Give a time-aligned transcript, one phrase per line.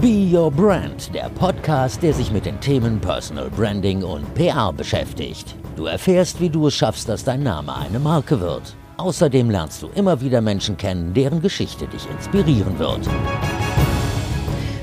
[0.00, 5.54] Be Your Brand, der Podcast, der sich mit den Themen Personal Branding und PR beschäftigt.
[5.76, 8.74] Du erfährst, wie du es schaffst, dass dein Name eine Marke wird.
[8.96, 13.06] Außerdem lernst du immer wieder Menschen kennen, deren Geschichte dich inspirieren wird.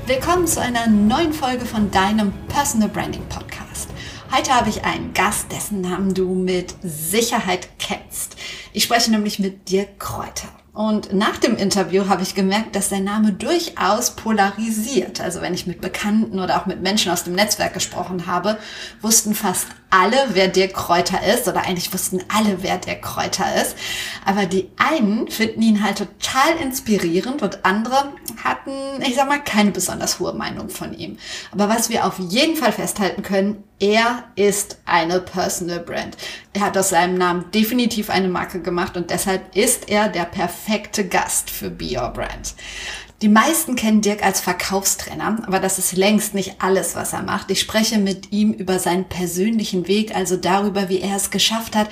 [0.06, 3.90] Willkommen zu einer neuen Folge von deinem Personal Branding Podcast.
[4.32, 8.36] Heute habe ich einen Gast, dessen Namen du mit Sicherheit kennst.
[8.72, 10.48] Ich spreche nämlich mit Dirk Kräuter.
[10.78, 15.20] Und nach dem Interview habe ich gemerkt, dass der Name durchaus polarisiert.
[15.20, 18.58] Also wenn ich mit Bekannten oder auch mit Menschen aus dem Netzwerk gesprochen habe,
[19.02, 23.76] wussten fast alle, wer Dirk Kräuter ist, oder eigentlich wussten alle, wer Dirk Kräuter ist.
[24.24, 28.12] Aber die einen finden ihn halt total inspirierend und andere
[28.42, 31.18] hatten, ich sag mal, keine besonders hohe Meinung von ihm.
[31.52, 36.16] Aber was wir auf jeden Fall festhalten können, er ist eine Personal Brand.
[36.52, 41.06] Er hat aus seinem Namen definitiv eine Marke gemacht und deshalb ist er der perfekte
[41.06, 42.54] Gast für Be Your Brand.
[43.20, 47.50] Die meisten kennen Dirk als Verkaufstrainer, aber das ist längst nicht alles, was er macht.
[47.50, 51.88] Ich spreche mit ihm über seinen persönlichen Weg, also darüber, wie er es geschafft hat,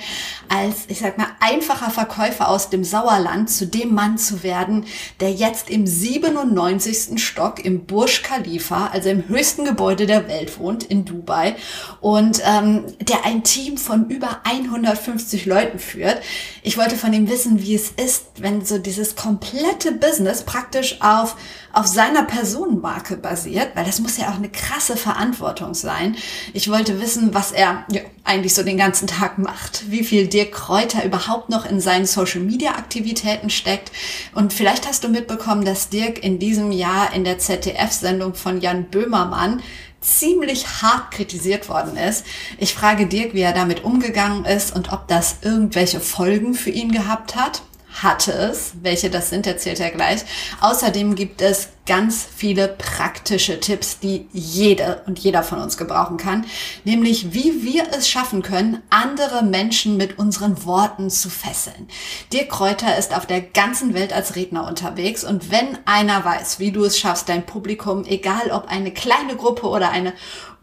[0.47, 4.85] als, ich sag mal, einfacher Verkäufer aus dem Sauerland zu dem Mann zu werden,
[5.19, 7.21] der jetzt im 97.
[7.21, 11.57] Stock im Burj Khalifa, also im höchsten Gebäude der Welt wohnt, in Dubai,
[11.99, 16.21] und ähm, der ein Team von über 150 Leuten führt.
[16.63, 21.35] Ich wollte von ihm wissen, wie es ist, wenn so dieses komplette Business praktisch auf,
[21.73, 26.15] auf seiner Personenmarke basiert, weil das muss ja auch eine krasse Verantwortung sein.
[26.53, 30.51] Ich wollte wissen, was er ja, eigentlich so den ganzen Tag macht, wie viel Dirk
[30.51, 33.91] Kräuter überhaupt noch in seinen Social Media Aktivitäten steckt.
[34.33, 38.85] Und vielleicht hast du mitbekommen, dass Dirk in diesem Jahr in der ZDF-Sendung von Jan
[38.85, 39.61] Böhmermann
[40.01, 42.25] ziemlich hart kritisiert worden ist.
[42.59, 46.91] Ich frage Dirk, wie er damit umgegangen ist und ob das irgendwelche Folgen für ihn
[46.91, 47.61] gehabt hat
[48.03, 48.73] hatte es.
[48.81, 50.21] Welche das sind, erzählt er gleich.
[50.61, 56.45] Außerdem gibt es ganz viele praktische Tipps, die jede und jeder von uns gebrauchen kann,
[56.83, 61.87] nämlich wie wir es schaffen können, andere Menschen mit unseren Worten zu fesseln.
[62.31, 66.71] Dirk Kräuter ist auf der ganzen Welt als Redner unterwegs und wenn einer weiß, wie
[66.71, 70.13] du es schaffst, dein Publikum, egal ob eine kleine Gruppe oder eine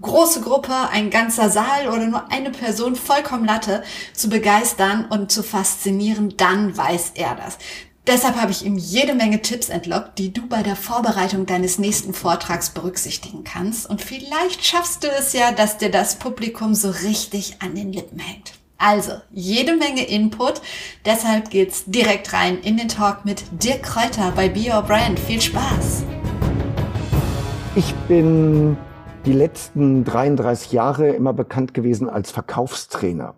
[0.00, 5.42] große Gruppe, ein ganzer Saal oder nur eine Person vollkommen Latte zu begeistern und zu
[5.42, 7.58] faszinieren, dann weiß er das.
[8.06, 12.12] Deshalb habe ich ihm jede Menge Tipps entlockt, die du bei der Vorbereitung deines nächsten
[12.12, 13.88] Vortrags berücksichtigen kannst.
[13.88, 18.18] Und vielleicht schaffst du es ja, dass dir das Publikum so richtig an den Lippen
[18.18, 18.52] hängt.
[18.76, 20.60] Also, jede Menge Input.
[21.06, 25.18] Deshalb geht's direkt rein in den Talk mit Dirk Kräuter bei Be Your Brand.
[25.18, 26.02] Viel Spaß!
[27.76, 28.76] Ich bin
[29.24, 33.34] die letzten 33 Jahre immer bekannt gewesen als Verkaufstrainer.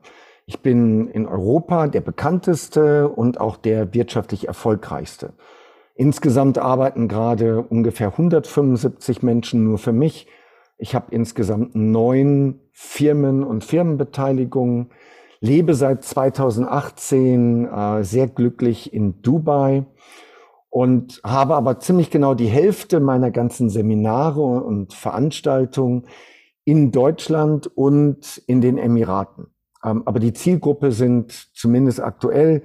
[0.49, 5.33] Ich bin in Europa der bekannteste und auch der wirtschaftlich erfolgreichste.
[5.97, 10.29] Insgesamt arbeiten gerade ungefähr 175 Menschen nur für mich.
[10.79, 14.91] Ich habe insgesamt neun Firmen und Firmenbeteiligungen,
[15.41, 19.85] lebe seit 2018 äh, sehr glücklich in Dubai
[20.71, 26.07] und habe aber ziemlich genau die Hälfte meiner ganzen Seminare und Veranstaltungen
[26.65, 29.56] in Deutschland und in den Emiraten.
[29.85, 32.63] Ähm, aber die Zielgruppe sind zumindest aktuell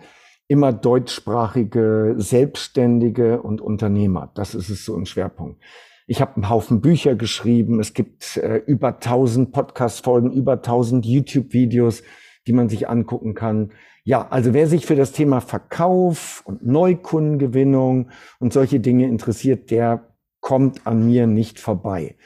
[0.48, 4.32] immer deutschsprachige Selbstständige und Unternehmer.
[4.36, 5.62] Das ist es so im Schwerpunkt.
[6.08, 7.80] Ich habe einen Haufen Bücher geschrieben.
[7.80, 12.04] Es gibt äh, über 1000 Podcast-Folgen, über 1000 YouTube-Videos,
[12.48, 13.72] die man sich angucken kann.
[14.04, 20.16] Ja, also wer sich für das Thema Verkauf und Neukundengewinnung und solche Dinge interessiert, der
[20.42, 22.18] kommt an mir nicht vorbei.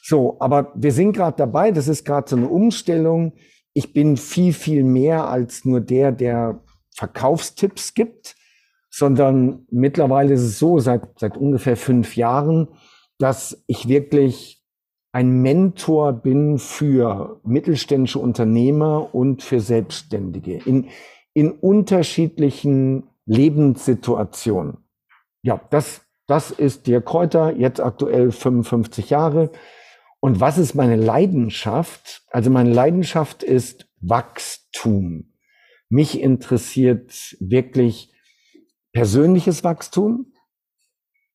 [0.00, 3.34] So, aber wir sind gerade dabei, das ist gerade so eine Umstellung
[3.78, 6.64] ich bin viel, viel mehr als nur der, der
[6.96, 8.34] Verkaufstipps gibt,
[8.90, 12.66] sondern mittlerweile ist es so, seit, seit ungefähr fünf Jahren,
[13.18, 14.64] dass ich wirklich
[15.12, 20.88] ein Mentor bin für mittelständische Unternehmer und für Selbstständige in,
[21.32, 24.78] in unterschiedlichen Lebenssituationen.
[25.42, 29.52] Ja, das, das ist der Kräuter, jetzt aktuell 55 Jahre.
[30.20, 32.22] Und was ist meine Leidenschaft?
[32.30, 35.32] Also meine Leidenschaft ist Wachstum.
[35.88, 38.12] Mich interessiert wirklich
[38.92, 40.32] persönliches Wachstum,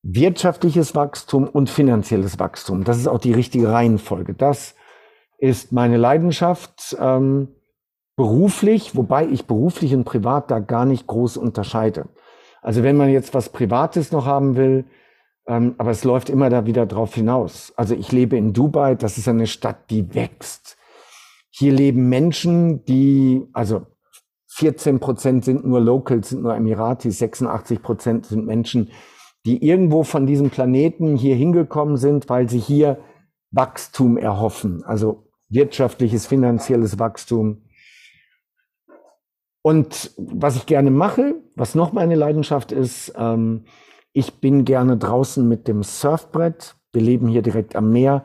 [0.03, 2.83] wirtschaftliches Wachstum und finanzielles Wachstum.
[2.83, 4.33] Das ist auch die richtige Reihenfolge.
[4.33, 4.75] Das
[5.37, 7.47] ist meine Leidenschaft ähm,
[8.15, 12.09] beruflich, wobei ich beruflich und privat da gar nicht groß unterscheide.
[12.61, 14.85] Also wenn man jetzt was Privates noch haben will,
[15.47, 17.73] ähm, aber es läuft immer da wieder drauf hinaus.
[17.75, 20.77] Also ich lebe in Dubai, das ist eine Stadt, die wächst.
[21.49, 23.85] Hier leben Menschen, die, also
[24.47, 28.91] 14 Prozent sind nur Locals, sind nur Emiratis, 86 Prozent sind Menschen,
[29.45, 32.99] die irgendwo von diesem Planeten hier hingekommen sind, weil sie hier
[33.51, 37.63] Wachstum erhoffen, also wirtschaftliches, finanzielles Wachstum.
[39.61, 43.65] Und was ich gerne mache, was noch meine Leidenschaft ist, ähm,
[44.13, 46.75] ich bin gerne draußen mit dem Surfbrett.
[46.93, 48.23] Wir leben hier direkt am Meer.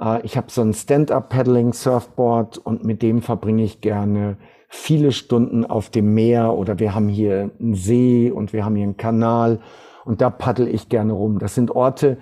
[0.00, 4.38] Äh, ich habe so ein Stand-up-Paddling-Surfboard und mit dem verbringe ich gerne
[4.68, 8.84] viele Stunden auf dem Meer oder wir haben hier einen See und wir haben hier
[8.84, 9.60] einen Kanal
[10.04, 11.38] und da paddel ich gerne rum.
[11.38, 12.18] Das sind Orte,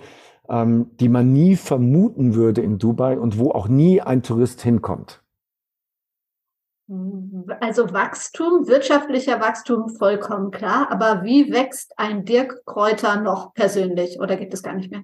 [0.49, 5.21] ähm, die man nie vermuten würde in Dubai und wo auch nie ein Tourist hinkommt.
[6.87, 10.91] Also Wachstum, wirtschaftlicher Wachstum, vollkommen klar.
[10.91, 15.03] Aber wie wächst ein Dirk Kräuter noch persönlich oder gibt es gar nicht mehr?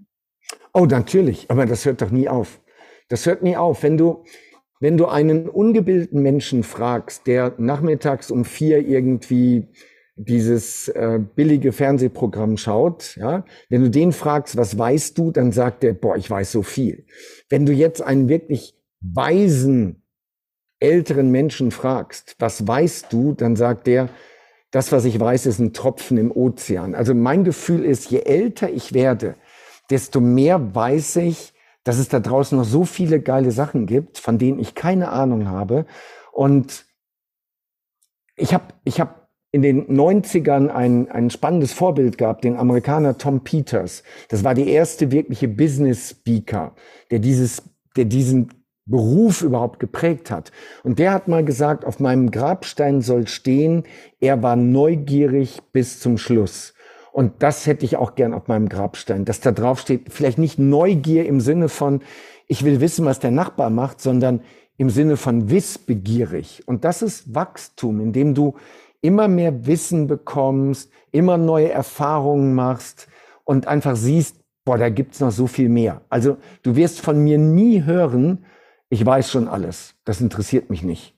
[0.73, 1.49] Oh, natürlich.
[1.49, 2.61] Aber das hört doch nie auf.
[3.09, 3.81] Das hört nie auf.
[3.81, 4.23] Wenn du,
[4.79, 9.67] wenn du einen ungebildeten Menschen fragst, der nachmittags um vier irgendwie
[10.15, 15.83] dieses äh, billige Fernsehprogramm schaut, ja, wenn du den fragst, was weißt du, dann sagt
[15.83, 17.05] er, boah, ich weiß so viel.
[17.49, 20.03] Wenn du jetzt einen wirklich weisen
[20.81, 24.09] älteren Menschen fragst, was weißt du, dann sagt der,
[24.71, 26.95] das, was ich weiß, ist ein Tropfen im Ozean.
[26.95, 29.35] Also mein Gefühl ist, je älter ich werde,
[29.89, 34.37] desto mehr weiß ich, dass es da draußen noch so viele geile Sachen gibt, von
[34.37, 35.85] denen ich keine Ahnung habe.
[36.31, 36.85] Und
[38.35, 43.43] ich habe ich hab in den 90ern ein, ein spannendes Vorbild gehabt, den Amerikaner Tom
[43.43, 44.03] Peters.
[44.29, 46.73] Das war der erste wirkliche Business Speaker,
[47.09, 47.63] der dieses,
[47.97, 48.60] der diesen
[48.91, 50.51] Beruf überhaupt geprägt hat.
[50.83, 53.83] Und der hat mal gesagt, auf meinem Grabstein soll stehen,
[54.19, 56.73] er war neugierig bis zum Schluss.
[57.11, 60.59] Und das hätte ich auch gern auf meinem Grabstein, dass da drauf steht, vielleicht nicht
[60.59, 62.01] Neugier im Sinne von,
[62.47, 64.41] ich will wissen, was der Nachbar macht, sondern
[64.77, 66.63] im Sinne von wissbegierig.
[66.67, 68.55] Und das ist Wachstum, indem du
[69.01, 73.07] immer mehr Wissen bekommst, immer neue Erfahrungen machst
[73.43, 76.01] und einfach siehst, boah, da gibt's noch so viel mehr.
[76.09, 78.45] Also du wirst von mir nie hören,
[78.91, 81.15] ich weiß schon alles, das interessiert mich nicht.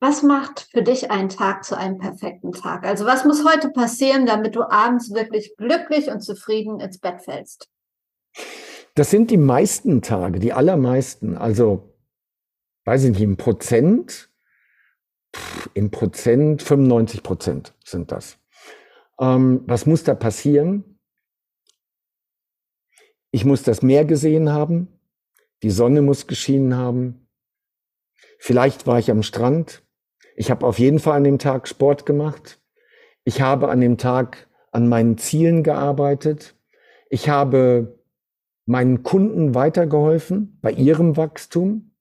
[0.00, 2.86] Was macht für dich einen Tag zu einem perfekten Tag?
[2.86, 7.70] Also was muss heute passieren, damit du abends wirklich glücklich und zufrieden ins Bett fällst?
[8.94, 11.36] Das sind die meisten Tage, die allermeisten.
[11.36, 11.94] Also,
[12.84, 14.30] weiß ich nicht, im Prozent
[15.74, 18.38] in Prozent, 95 Prozent sind das.
[19.18, 20.98] Ähm, was muss da passieren?
[23.30, 24.88] Ich muss das Meer gesehen haben,
[25.62, 27.28] die Sonne muss geschienen haben,
[28.38, 29.82] vielleicht war ich am Strand,
[30.36, 32.60] ich habe auf jeden Fall an dem Tag Sport gemacht,
[33.24, 36.54] ich habe an dem Tag an meinen Zielen gearbeitet,
[37.10, 38.00] ich habe
[38.70, 41.96] meinen Kunden weitergeholfen bei ihrem Wachstum.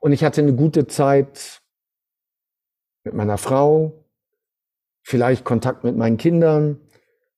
[0.00, 1.60] Und ich hatte eine gute Zeit
[3.04, 4.06] mit meiner Frau,
[5.02, 6.80] vielleicht Kontakt mit meinen Kindern.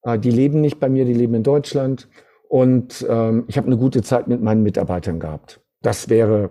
[0.02, 2.08] Äh, die leben nicht bei mir, die leben in Deutschland.
[2.54, 5.60] Und ähm, ich habe eine gute Zeit mit meinen Mitarbeitern gehabt.
[5.82, 6.50] Das wäre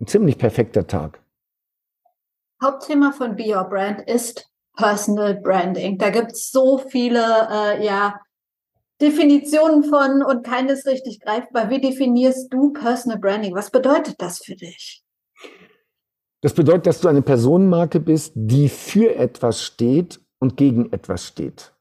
[0.00, 1.20] ein ziemlich perfekter Tag.
[2.64, 5.98] Hauptthema von Be Your Brand ist Personal Branding.
[5.98, 7.20] Da gibt es so viele
[7.50, 8.18] äh, ja,
[9.02, 11.68] Definitionen von und keines richtig greifbar.
[11.68, 13.54] Wie definierst du Personal Branding?
[13.54, 15.04] Was bedeutet das für dich?
[16.40, 21.71] Das bedeutet, dass du eine Personenmarke bist, die für etwas steht und gegen etwas steht.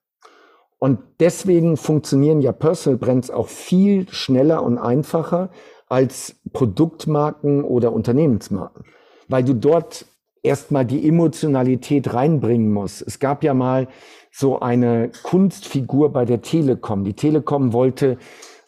[0.83, 5.51] Und deswegen funktionieren ja Personal Brands auch viel schneller und einfacher
[5.87, 8.85] als Produktmarken oder Unternehmensmarken,
[9.27, 10.07] weil du dort
[10.41, 13.03] erstmal die Emotionalität reinbringen musst.
[13.03, 13.89] Es gab ja mal
[14.31, 17.03] so eine Kunstfigur bei der Telekom.
[17.03, 18.17] Die Telekom wollte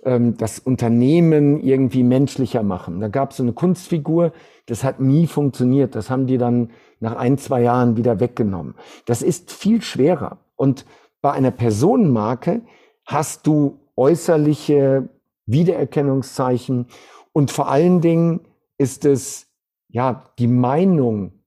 [0.03, 2.99] ähm, das Unternehmen irgendwie menschlicher machen.
[2.99, 4.33] Da gab es so eine Kunstfigur,
[4.67, 5.95] das hat nie funktioniert.
[5.95, 8.75] Das haben die dann nach ein, zwei Jahren wieder weggenommen.
[9.07, 10.37] Das ist viel schwerer.
[10.55, 10.85] Und
[11.23, 12.61] bei einer Personenmarke
[13.05, 15.09] hast du äußerliche
[15.45, 16.87] Wiedererkennungszeichen
[17.31, 18.45] und vor allen Dingen
[18.77, 19.47] ist es
[19.87, 21.43] ja die Meinung,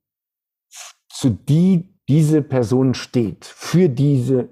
[1.11, 4.49] zu die diese Person steht, für diese,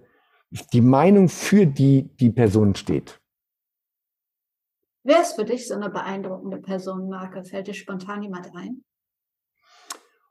[0.73, 3.21] die Meinung, für die die Person steht.
[5.05, 7.45] Wer ist für dich so eine beeindruckende Personenmarke?
[7.45, 8.85] Fällt dir spontan jemand ein?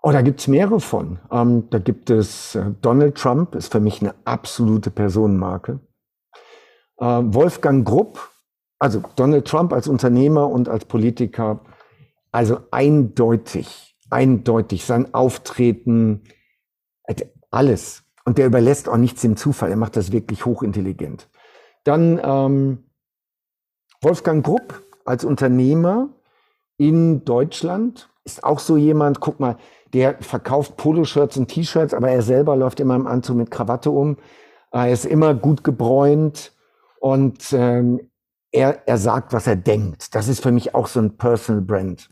[0.05, 1.19] Oh, da gibt's mehrere von.
[1.31, 5.79] Ähm, da gibt es äh, Donald Trump, ist für mich eine absolute Personenmarke.
[6.97, 8.19] Äh, Wolfgang Grupp,
[8.79, 11.61] also Donald Trump als Unternehmer und als Politiker,
[12.33, 16.23] also eindeutig, eindeutig sein Auftreten,
[17.49, 18.03] alles.
[18.25, 19.69] Und der überlässt auch nichts dem Zufall.
[19.69, 21.29] Er macht das wirklich hochintelligent.
[21.85, 22.89] Dann ähm,
[24.01, 26.09] Wolfgang Grupp als Unternehmer
[26.75, 29.57] in Deutschland ist auch so jemand, guck mal,
[29.93, 34.17] der verkauft Poloshirts und T-Shirts, aber er selber läuft immer im Anzug mit Krawatte um.
[34.71, 36.51] Er ist immer gut gebräunt.
[36.99, 38.09] Und ähm,
[38.51, 40.15] er, er sagt, was er denkt.
[40.15, 42.09] Das ist für mich auch so ein Personal Brand.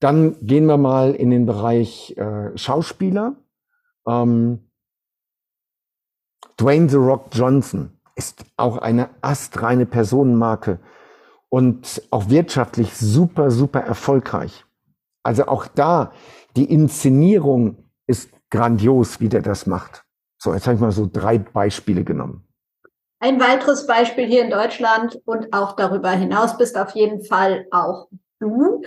[0.00, 3.36] Dann gehen wir mal in den Bereich äh, Schauspieler.
[4.06, 4.70] Ähm,
[6.58, 10.78] Dwayne The Rock Johnson ist auch eine astreine Personenmarke
[11.50, 14.64] und auch wirtschaftlich super, super erfolgreich.
[15.22, 16.12] Also auch da,
[16.56, 20.04] die Inszenierung ist grandios, wie der das macht.
[20.38, 22.46] So, jetzt habe ich mal so drei Beispiele genommen.
[23.18, 28.08] Ein weiteres Beispiel hier in Deutschland und auch darüber hinaus bist auf jeden Fall auch
[28.38, 28.82] du.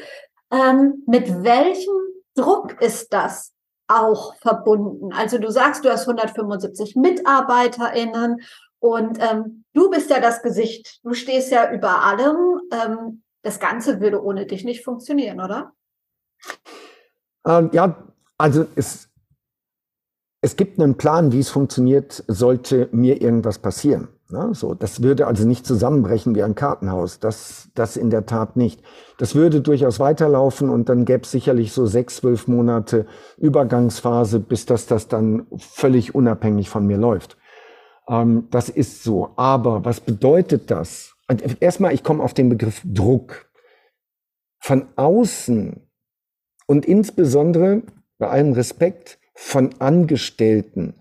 [0.51, 1.93] Ähm, mit welchem
[2.35, 3.53] Druck ist das
[3.87, 5.11] auch verbunden?
[5.13, 8.41] Also du sagst, du hast 175 MitarbeiterInnen
[8.79, 10.99] und ähm, du bist ja das Gesicht.
[11.03, 12.61] Du stehst ja über allem.
[12.71, 15.73] Ähm, das Ganze würde ohne dich nicht funktionieren, oder?
[17.45, 17.95] Ähm, ja,
[18.37, 19.09] also es,
[20.41, 24.07] es gibt einen Plan, wie es funktioniert, sollte mir irgendwas passieren.
[24.29, 24.53] Ne?
[24.53, 27.19] So, das würde also nicht zusammenbrechen wie ein Kartenhaus.
[27.19, 28.81] Das, das in der Tat nicht.
[29.17, 34.65] Das würde durchaus weiterlaufen und dann gäbe es sicherlich so sechs, zwölf Monate Übergangsphase, bis
[34.65, 37.37] das, das dann völlig unabhängig von mir läuft.
[38.07, 39.31] Ähm, das ist so.
[39.35, 41.15] Aber was bedeutet das?
[41.59, 43.47] Erstmal, ich komme auf den Begriff Druck.
[44.61, 45.88] Von außen
[46.69, 47.81] und insbesondere
[48.19, 50.93] bei allem Respekt von Angestellten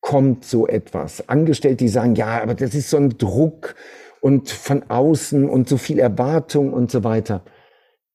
[0.00, 1.28] kommt so etwas.
[1.28, 3.74] Angestellte, die sagen, ja, aber das ist so ein Druck
[4.20, 7.44] und von außen und so viel Erwartung und so weiter.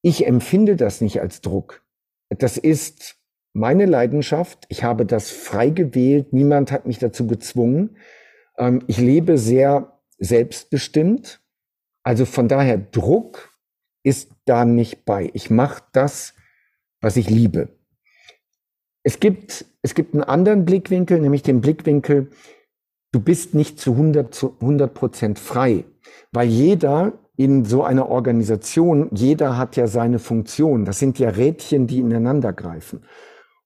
[0.01, 1.84] Ich empfinde das nicht als Druck.
[2.30, 3.18] Das ist
[3.51, 4.65] meine Leidenschaft.
[4.70, 6.32] Ich habe das frei gewählt.
[6.32, 7.98] Niemand hat mich dazu gezwungen.
[8.58, 11.41] Ähm, ich lebe sehr selbstbestimmt.
[12.03, 13.53] Also von daher Druck
[14.01, 15.30] ist da nicht bei.
[15.34, 16.36] Ich mache das,
[17.01, 17.70] was ich liebe.
[19.03, 22.29] Es gibt, es gibt einen anderen Blickwinkel, nämlich den Blickwinkel,
[23.12, 25.86] du bist nicht zu 100 Prozent frei,
[26.31, 30.86] weil jeder in so einer Organisation, jeder hat ja seine Funktion.
[30.86, 33.03] Das sind ja Rädchen, die ineinander greifen.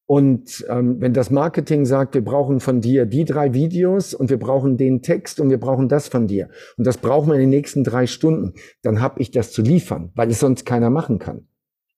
[0.07, 4.37] Und ähm, wenn das Marketing sagt, wir brauchen von dir die drei Videos und wir
[4.37, 7.49] brauchen den Text und wir brauchen das von dir und das brauchen wir in den
[7.49, 11.47] nächsten drei Stunden, dann habe ich das zu liefern, weil es sonst keiner machen kann.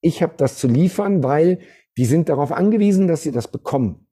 [0.08, 1.60] Ich habe das zu liefern, weil
[1.98, 4.08] die sind darauf angewiesen, dass sie das bekommen.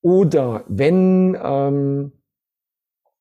[0.00, 2.12] Oder wenn, ähm,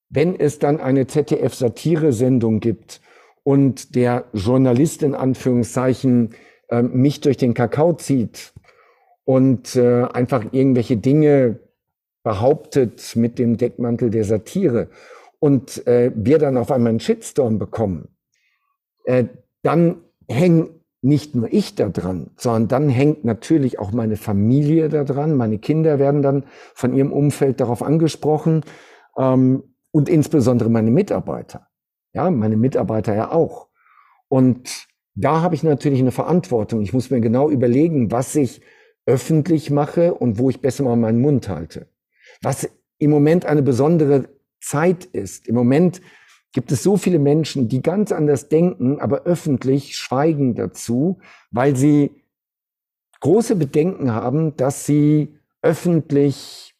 [0.07, 3.01] wenn es dann eine ZDF-Satire-Sendung gibt
[3.43, 6.33] und der Journalist in Anführungszeichen
[6.69, 8.53] äh, mich durch den Kakao zieht
[9.25, 11.59] und äh, einfach irgendwelche Dinge
[12.23, 14.87] behauptet mit dem Deckmantel der Satire
[15.39, 18.15] und äh, wir dann auf einmal einen Shitstorm bekommen,
[19.03, 19.25] äh,
[19.61, 19.97] dann
[20.29, 25.35] hängen nicht nur ich da dran, sondern dann hängt natürlich auch meine Familie da dran.
[25.35, 26.43] Meine Kinder werden dann
[26.75, 28.63] von ihrem Umfeld darauf angesprochen
[29.17, 31.67] ähm, und insbesondere meine Mitarbeiter.
[32.13, 33.69] Ja, meine Mitarbeiter ja auch.
[34.27, 36.81] Und da habe ich natürlich eine Verantwortung.
[36.81, 38.61] Ich muss mir genau überlegen, was ich
[39.05, 41.87] öffentlich mache und wo ich besser mal meinen Mund halte.
[42.41, 44.29] Was im Moment eine besondere
[44.61, 45.47] Zeit ist.
[45.47, 46.01] Im Moment
[46.53, 52.11] gibt es so viele Menschen, die ganz anders denken, aber öffentlich schweigen dazu, weil sie
[53.21, 56.75] große Bedenken haben, dass sie öffentlich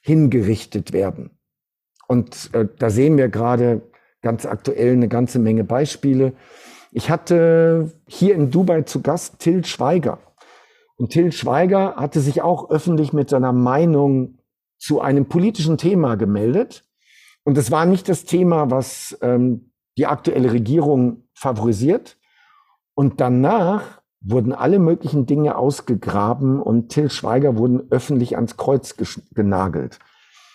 [0.00, 1.30] hingerichtet werden.
[2.06, 3.82] Und äh, da sehen wir gerade
[4.22, 6.32] ganz aktuell eine ganze Menge Beispiele.
[6.92, 10.18] Ich hatte hier in Dubai zu Gast Till Schweiger.
[10.96, 14.38] Und Till Schweiger hatte sich auch öffentlich mit seiner Meinung
[14.78, 16.83] zu einem politischen Thema gemeldet.
[17.44, 22.16] Und es war nicht das Thema, was ähm, die aktuelle Regierung favorisiert.
[22.94, 28.96] Und danach wurden alle möglichen Dinge ausgegraben und Till Schweiger wurden öffentlich ans Kreuz
[29.34, 29.98] genagelt.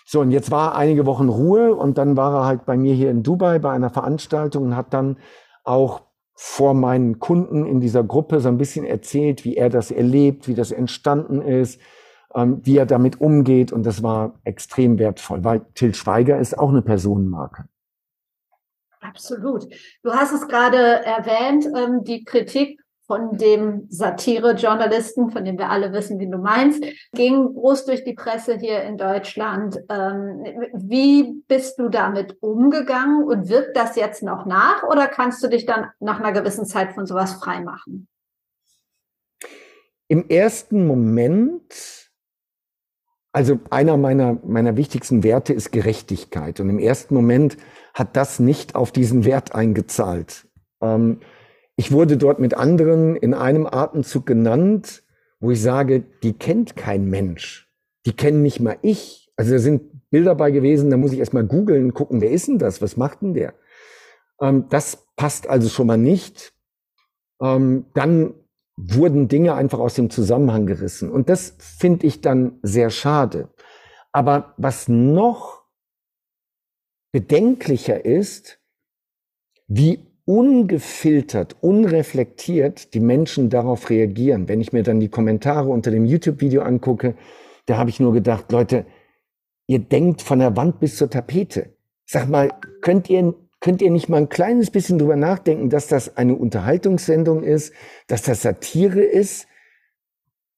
[0.06, 3.12] So, und jetzt war einige Wochen Ruhe und dann war er halt bei mir hier
[3.12, 5.18] in Dubai bei einer Veranstaltung und hat dann
[5.64, 6.02] auch
[6.34, 10.56] vor meinen Kunden in dieser Gruppe so ein bisschen erzählt, wie er das erlebt, wie
[10.56, 11.80] das entstanden ist,
[12.36, 13.72] ähm, wie er damit umgeht.
[13.72, 17.66] Und das war extrem wertvoll, weil Till Schweiger ist auch eine Personenmarke.
[19.02, 19.66] Absolut.
[20.04, 25.92] Du hast es gerade erwähnt, ähm, die Kritik von dem Satire-Journalisten, von dem wir alle
[25.94, 26.84] wissen, wie du meinst,
[27.14, 29.80] ging groß durch die Presse hier in Deutschland.
[29.90, 30.44] Ähm,
[30.74, 35.66] wie bist du damit umgegangen und wirkt das jetzt noch nach oder kannst du dich
[35.66, 38.08] dann nach einer gewissen Zeit von sowas freimachen?
[40.08, 42.09] Im ersten Moment
[43.32, 46.60] also einer meiner, meiner wichtigsten Werte ist Gerechtigkeit.
[46.60, 47.58] Und im ersten Moment
[47.94, 50.48] hat das nicht auf diesen Wert eingezahlt.
[50.82, 51.20] Ähm,
[51.76, 55.04] ich wurde dort mit anderen in einem Atemzug genannt,
[55.40, 57.72] wo ich sage, die kennt kein Mensch.
[58.06, 59.32] Die kennen nicht mal ich.
[59.36, 62.58] Also da sind Bilder bei gewesen, da muss ich erstmal googeln, gucken, wer ist denn
[62.58, 62.82] das?
[62.82, 63.54] Was macht denn der?
[64.42, 66.54] Ähm, das passt also schon mal nicht.
[67.42, 68.34] Ähm, dann
[68.82, 71.12] wurden Dinge einfach aus dem Zusammenhang gerissen.
[71.12, 73.50] Und das finde ich dann sehr schade.
[74.12, 75.64] Aber was noch
[77.12, 78.60] bedenklicher ist,
[79.68, 84.48] wie ungefiltert, unreflektiert die Menschen darauf reagieren.
[84.48, 87.16] Wenn ich mir dann die Kommentare unter dem YouTube-Video angucke,
[87.66, 88.86] da habe ich nur gedacht, Leute,
[89.68, 91.76] ihr denkt von der Wand bis zur Tapete.
[92.06, 96.18] Sag mal, könnt ihr, könnt ihr nicht mal ein kleines bisschen drüber nachdenken, dass das
[96.18, 97.74] eine Unterhaltungssendung ist,
[98.08, 99.48] dass das Satire ist,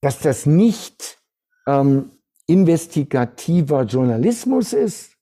[0.00, 1.18] dass das nicht
[1.66, 2.10] ähm,
[2.46, 5.16] investigativer Journalismus ist?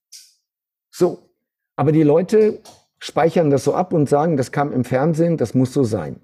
[0.90, 1.30] So.
[1.76, 2.60] Aber die Leute
[2.98, 6.20] speichern das so ab und sagen, das kam im Fernsehen, das muss so sein.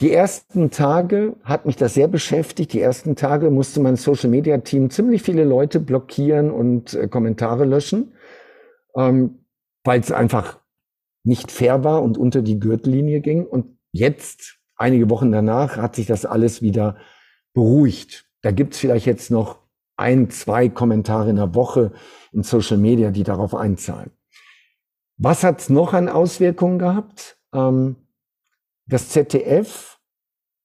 [0.00, 2.72] Die ersten Tage hat mich das sehr beschäftigt.
[2.72, 7.64] Die ersten Tage musste mein Social Media Team ziemlich viele Leute blockieren und äh, Kommentare
[7.64, 8.14] löschen,
[8.96, 9.43] ähm,
[9.84, 10.58] weil es einfach
[11.22, 13.46] nicht fair war und unter die Gürtellinie ging.
[13.46, 16.96] Und jetzt, einige Wochen danach, hat sich das alles wieder
[17.54, 18.26] beruhigt.
[18.42, 19.58] Da gibt es vielleicht jetzt noch
[19.96, 21.92] ein, zwei Kommentare in der Woche
[22.32, 24.10] in Social Media, die darauf einzahlen.
[25.16, 27.38] Was hat es noch an Auswirkungen gehabt?
[27.54, 27.96] Ähm,
[28.86, 30.00] das ZDF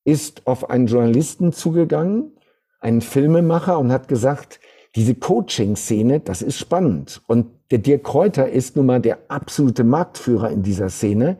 [0.04, 2.36] ist auf einen Journalisten zugegangen,
[2.80, 4.60] einen Filmemacher, und hat gesagt,
[4.96, 7.22] diese Coaching-Szene, das ist spannend.
[7.28, 11.38] Und der Dirk Kräuter ist nun mal der absolute Marktführer in dieser Szene.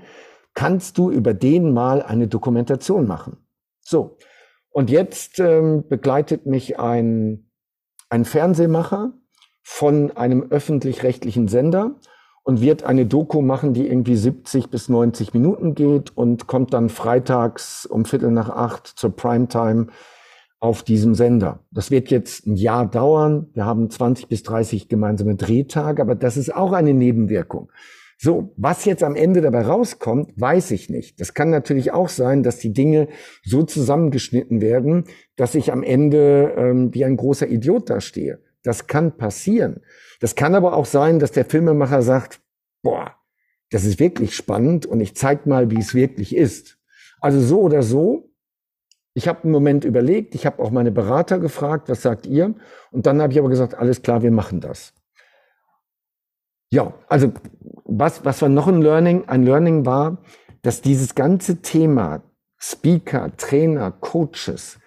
[0.54, 3.38] Kannst du über den mal eine Dokumentation machen?
[3.82, 4.18] So.
[4.72, 7.50] Und jetzt ähm, begleitet mich ein,
[8.10, 9.14] ein Fernsehmacher
[9.64, 11.96] von einem öffentlich-rechtlichen Sender
[12.44, 16.90] und wird eine Doku machen, die irgendwie 70 bis 90 Minuten geht und kommt dann
[16.90, 19.88] freitags um Viertel nach acht zur Primetime
[20.60, 21.64] auf diesem Sender.
[21.72, 23.48] Das wird jetzt ein Jahr dauern.
[23.54, 27.72] Wir haben 20 bis 30 gemeinsame Drehtage, aber das ist auch eine Nebenwirkung.
[28.22, 31.22] So, was jetzt am Ende dabei rauskommt, weiß ich nicht.
[31.22, 33.08] Das kann natürlich auch sein, dass die Dinge
[33.44, 35.06] so zusammengeschnitten werden,
[35.38, 38.40] dass ich am Ende ähm, wie ein großer Idiot dastehe.
[38.62, 39.84] Das kann passieren.
[40.20, 42.42] Das kann aber auch sein, dass der Filmemacher sagt,
[42.82, 43.16] boah,
[43.70, 46.78] das ist wirklich spannend und ich zeig mal, wie es wirklich ist.
[47.22, 48.29] Also so oder so.
[49.14, 52.54] Ich habe einen Moment überlegt, ich habe auch meine Berater gefragt, was sagt ihr?
[52.92, 54.94] Und dann habe ich aber gesagt, alles klar, wir machen das.
[56.72, 57.34] Ja, also
[57.86, 59.28] was, was war noch ein Learning?
[59.28, 60.20] Ein Learning war,
[60.62, 62.22] dass dieses ganze Thema
[62.60, 64.80] Speaker, Trainer, Coaches,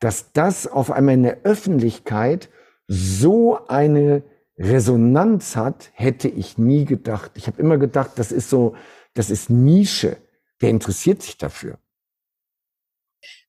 [0.00, 2.48] dass das auf einmal in der Öffentlichkeit
[2.88, 4.22] so eine
[4.58, 7.32] Resonanz hat, hätte ich nie gedacht.
[7.34, 8.74] Ich habe immer gedacht, das ist so,
[9.14, 10.16] das ist Nische.
[10.58, 11.78] Wer interessiert sich dafür?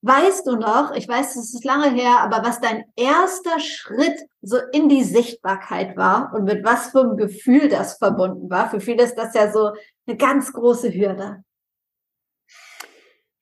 [0.02, 4.58] Weißt du noch, ich weiß, es ist lange her, aber was dein erster Schritt so
[4.72, 8.70] in die Sichtbarkeit war und mit was für einem Gefühl das verbunden war?
[8.70, 9.72] Für viele ist das ja so
[10.08, 11.44] eine ganz große Hürde.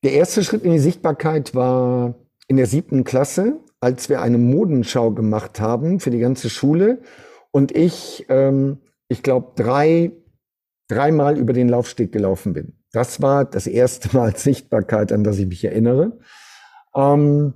[0.04, 2.16] Der erste Schritt in die Sichtbarkeit war
[2.48, 7.04] in der siebten Klasse als wir eine Modenschau gemacht haben für die ganze Schule
[7.52, 10.12] und ich, ähm, ich glaube, drei,
[10.88, 12.75] dreimal über den Laufsteg gelaufen bin.
[12.96, 16.18] Das war das erste Mal Sichtbarkeit, an das ich mich erinnere.
[16.96, 17.56] Ähm,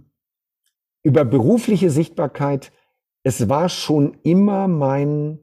[1.01, 2.73] über berufliche Sichtbarkeit,
[3.23, 5.39] es war schon immer mein,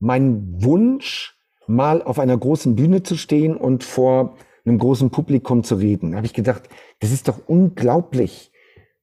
[0.00, 4.36] mein Wunsch, mal auf einer großen Bühne zu stehen und vor
[4.66, 6.10] einem großen Publikum zu reden.
[6.10, 6.68] Da habe ich gedacht,
[7.00, 8.52] das ist doch unglaublich.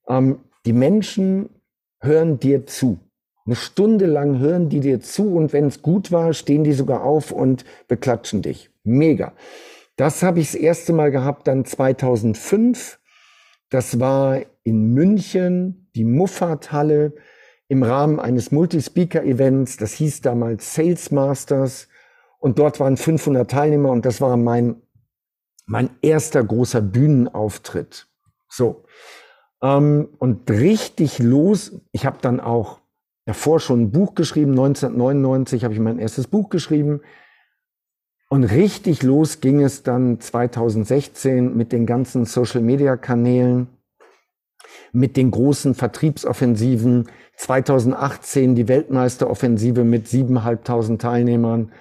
[0.08, 1.50] Ähm, die Menschen
[2.00, 3.00] hören dir zu.
[3.48, 7.04] Eine Stunde lang hören die dir zu und wenn es gut war, stehen die sogar
[7.04, 8.70] auf und beklatschen dich.
[8.84, 9.34] Mega.
[9.96, 13.00] Das habe ich das erste Mal gehabt dann 2005.
[13.70, 17.14] Das war in München, die Muffat-Halle
[17.68, 19.78] im Rahmen eines Multispeaker-Events.
[19.78, 21.88] Das hieß damals Sales Masters.
[22.40, 24.82] Und dort waren 500 Teilnehmer und das war mein,
[25.66, 28.08] mein erster großer Bühnenauftritt.
[28.48, 28.86] So.
[29.62, 32.80] Ähm, und richtig los, ich habe dann auch
[33.26, 37.02] davor schon ein Buch geschrieben, 1999 habe ich mein erstes Buch geschrieben.
[38.30, 43.68] Und richtig los ging es dann 2016 mit den ganzen Social-Media-Kanälen,
[44.92, 47.10] mit den großen Vertriebsoffensiven.
[47.38, 51.72] 2018 die Weltmeisteroffensive mit 7.500 Teilnehmern.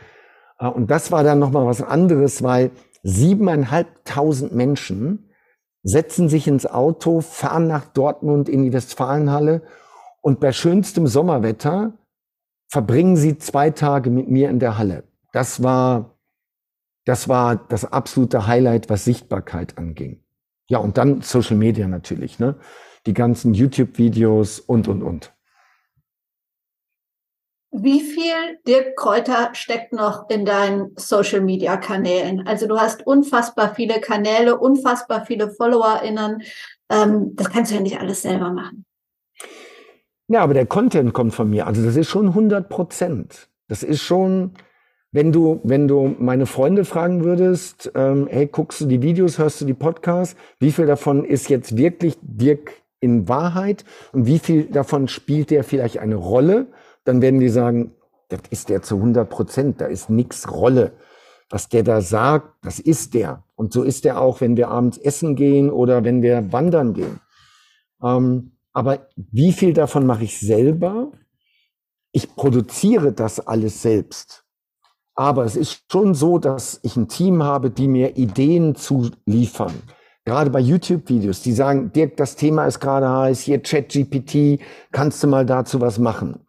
[0.58, 2.70] Äh, und das war dann nochmal was anderes, weil
[3.04, 5.30] 7.500 Menschen
[5.82, 9.62] setzen sich ins Auto, fahren nach Dortmund in die Westfalenhalle
[10.20, 11.92] und bei schönstem Sommerwetter
[12.68, 15.04] verbringen sie zwei Tage mit mir in der Halle.
[15.32, 16.17] Das war,
[17.08, 20.22] das war das absolute Highlight, was Sichtbarkeit anging.
[20.68, 22.56] Ja, und dann Social Media natürlich, ne?
[23.06, 25.32] Die ganzen YouTube-Videos und, und, und.
[27.70, 32.46] Wie viel Dirk Kräuter steckt noch in deinen Social Media Kanälen?
[32.46, 36.42] Also du hast unfassbar viele Kanäle, unfassbar viele FollowerInnen.
[36.90, 38.84] Ähm, das kannst du ja nicht alles selber machen.
[40.26, 41.66] Ja, aber der Content kommt von mir.
[41.66, 43.48] Also das ist schon 100 Prozent.
[43.66, 44.52] Das ist schon,
[45.12, 49.60] wenn du, wenn du meine Freunde fragen würdest, ähm, hey, guckst du die Videos, hörst
[49.60, 54.64] du die Podcasts, wie viel davon ist jetzt wirklich Dirk in Wahrheit und wie viel
[54.64, 56.66] davon spielt der vielleicht eine Rolle?
[57.08, 57.94] dann werden die sagen,
[58.28, 60.92] das ist der zu 100 Prozent, da ist nix Rolle.
[61.48, 63.44] Was der da sagt, das ist der.
[63.54, 67.20] Und so ist der auch, wenn wir abends essen gehen oder wenn wir wandern gehen.
[68.02, 71.10] Ähm, aber wie viel davon mache ich selber?
[72.12, 74.44] Ich produziere das alles selbst.
[75.18, 79.72] Aber es ist schon so, dass ich ein Team habe, die mir Ideen zu liefern.
[80.24, 84.60] Gerade bei YouTube-Videos, die sagen, Dirk, das Thema ist gerade heiß, hier ChatGPT,
[84.92, 86.46] kannst du mal dazu was machen?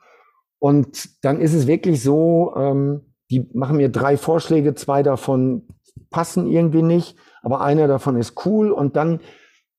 [0.59, 5.63] Und dann ist es wirklich so, ähm, die machen mir drei Vorschläge, zwei davon
[6.11, 9.19] passen irgendwie nicht, aber einer davon ist cool und dann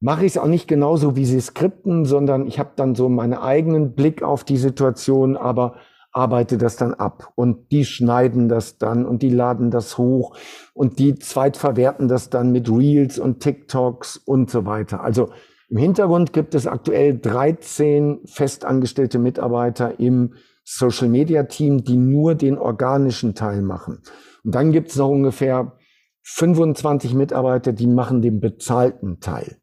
[0.00, 3.34] mache ich es auch nicht genauso, wie sie skripten, sondern ich habe dann so meinen
[3.34, 5.76] eigenen Blick auf die Situation, aber
[6.12, 10.36] arbeite das dann ab und die schneiden das dann und die laden das hoch
[10.74, 15.02] und die zweitverwerten das dann mit Reels und TikToks und so weiter.
[15.02, 15.30] Also
[15.68, 22.58] im Hintergrund gibt es aktuell 13 festangestellte Mitarbeiter im Social Media Team, die nur den
[22.58, 24.02] organischen Teil machen.
[24.44, 25.76] Und dann gibt es noch ungefähr
[26.22, 29.59] 25 Mitarbeiter, die machen den bezahlten Teil.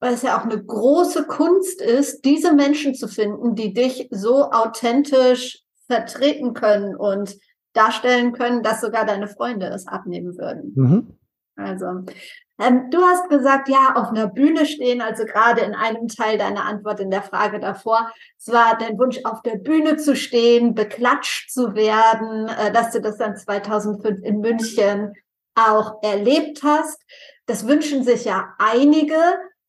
[0.00, 4.50] Weil es ja auch eine große Kunst ist, diese Menschen zu finden, die dich so
[4.50, 7.36] authentisch vertreten können und
[7.72, 10.72] darstellen können, dass sogar deine Freunde es abnehmen würden.
[10.74, 11.18] Mhm.
[11.56, 11.86] Also,
[12.60, 16.64] ähm, du hast gesagt, ja, auf einer Bühne stehen, also gerade in einem Teil deiner
[16.64, 18.10] Antwort in der Frage davor.
[18.38, 23.00] Es war dein Wunsch, auf der Bühne zu stehen, beklatscht zu werden, äh, dass du
[23.00, 25.14] das dann 2005 in München
[25.54, 27.00] auch erlebt hast.
[27.46, 29.16] Das wünschen sich ja einige.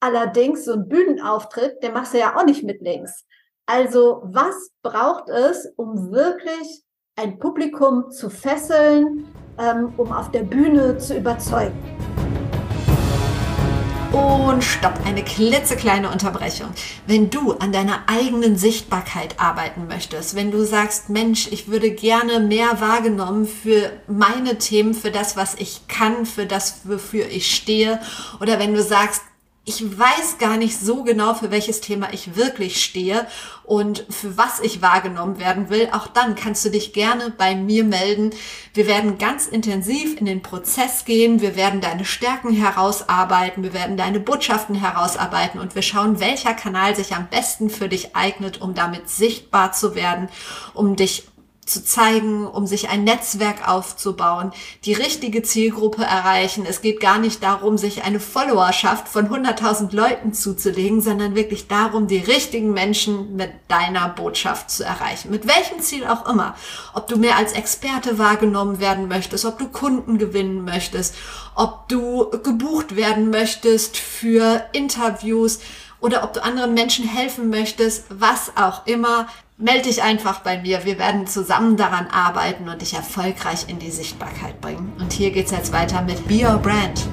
[0.04, 3.24] Allerdings so ein Bühnenauftritt, den machst du ja auch nicht mit links.
[3.68, 6.82] Also was braucht es, um wirklich
[7.16, 9.28] ein Publikum zu fesseln,
[9.60, 11.78] ähm, um auf der Bühne zu überzeugen.
[14.12, 16.70] Und stopp, eine klitzekleine Unterbrechung.
[17.06, 22.40] Wenn du an deiner eigenen Sichtbarkeit arbeiten möchtest, wenn du sagst, Mensch, ich würde gerne
[22.40, 28.02] mehr wahrgenommen für meine Themen, für das, was ich kann, für das, wofür ich stehe,
[28.42, 29.22] oder wenn du sagst,
[29.64, 33.28] ich weiß gar nicht so genau, für welches Thema ich wirklich stehe
[33.64, 35.90] und für was ich wahrgenommen werden will.
[35.92, 38.32] Auch dann kannst du dich gerne bei mir melden.
[38.74, 41.42] Wir werden ganz intensiv in den Prozess gehen.
[41.42, 43.62] Wir werden deine Stärken herausarbeiten.
[43.62, 48.16] Wir werden deine Botschaften herausarbeiten und wir schauen, welcher Kanal sich am besten für dich
[48.16, 50.28] eignet, um damit sichtbar zu werden,
[50.74, 51.28] um dich
[51.66, 54.52] zu zeigen, um sich ein Netzwerk aufzubauen,
[54.84, 56.66] die richtige Zielgruppe erreichen.
[56.68, 62.08] Es geht gar nicht darum, sich eine Followerschaft von 100.000 Leuten zuzulegen, sondern wirklich darum,
[62.08, 65.30] die richtigen Menschen mit deiner Botschaft zu erreichen.
[65.30, 66.56] Mit welchem Ziel auch immer.
[66.94, 71.16] Ob du mehr als Experte wahrgenommen werden möchtest, ob du Kunden gewinnen möchtest,
[71.56, 75.60] ob du gebucht werden möchtest für Interviews
[76.02, 79.28] oder ob du anderen Menschen helfen möchtest, was auch immer
[79.62, 80.86] melde dich einfach bei mir.
[80.86, 84.92] Wir werden zusammen daran arbeiten und dich erfolgreich in die Sichtbarkeit bringen.
[85.00, 87.08] Und hier geht es jetzt weiter mit Be Your Brand.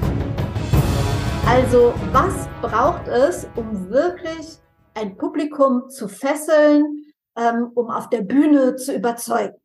[1.45, 4.57] Also, was braucht es, um wirklich
[4.95, 7.05] ein Publikum zu fesseln,
[7.37, 9.55] ähm, um auf der Bühne zu überzeugen?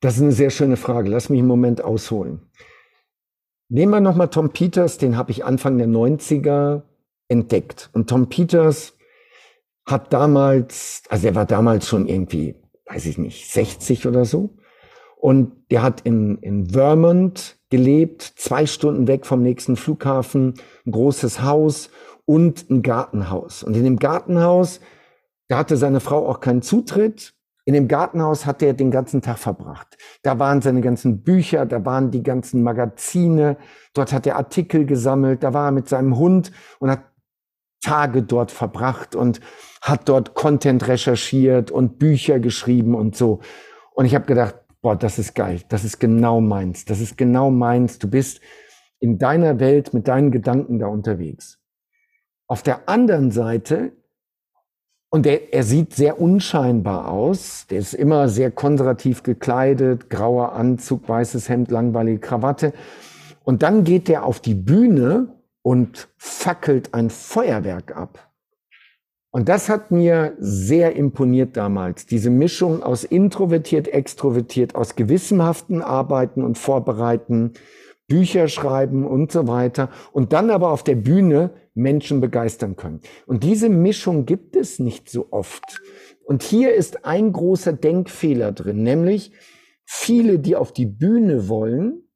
[0.00, 1.10] Das ist eine sehr schöne Frage.
[1.10, 2.50] Lass mich einen Moment ausholen.
[3.68, 6.82] Nehmen wir nochmal Tom Peters, den habe ich Anfang der 90er
[7.28, 7.90] entdeckt.
[7.92, 8.94] Und Tom Peters
[9.86, 14.50] hat damals, also er war damals schon irgendwie, weiß ich nicht, 60 oder so.
[15.16, 20.54] Und der hat in, in Vermont gelebt, zwei Stunden weg vom nächsten Flughafen,
[20.86, 21.90] ein großes Haus
[22.24, 23.62] und ein Gartenhaus.
[23.62, 24.80] Und in dem Gartenhaus,
[25.48, 27.34] da hatte seine Frau auch keinen Zutritt.
[27.64, 29.98] In dem Gartenhaus hat er den ganzen Tag verbracht.
[30.22, 33.56] Da waren seine ganzen Bücher, da waren die ganzen Magazine,
[33.92, 37.02] dort hat er Artikel gesammelt, da war er mit seinem Hund und hat
[37.80, 39.40] Tage dort verbracht und
[39.80, 43.40] hat dort Content recherchiert und Bücher geschrieben und so.
[43.94, 47.50] Und ich habe gedacht, boah, das ist geil, das ist genau meins, das ist genau
[47.50, 47.98] meins.
[47.98, 48.40] Du bist
[49.00, 51.58] in deiner Welt mit deinen Gedanken da unterwegs.
[52.46, 53.92] Auf der anderen Seite,
[55.10, 61.08] und er, er sieht sehr unscheinbar aus, der ist immer sehr konservativ gekleidet, grauer Anzug,
[61.08, 62.72] weißes Hemd, langweilige Krawatte.
[63.44, 65.37] Und dann geht er auf die Bühne
[65.68, 68.32] und fackelt ein Feuerwerk ab.
[69.30, 72.06] Und das hat mir sehr imponiert damals.
[72.06, 77.52] Diese Mischung aus introvertiert, extrovertiert, aus gewissenhaften Arbeiten und Vorbereiten,
[78.06, 79.90] Bücher schreiben und so weiter.
[80.12, 83.02] Und dann aber auf der Bühne Menschen begeistern können.
[83.26, 85.82] Und diese Mischung gibt es nicht so oft.
[86.24, 89.32] Und hier ist ein großer Denkfehler drin, nämlich
[89.84, 92.07] viele, die auf die Bühne wollen,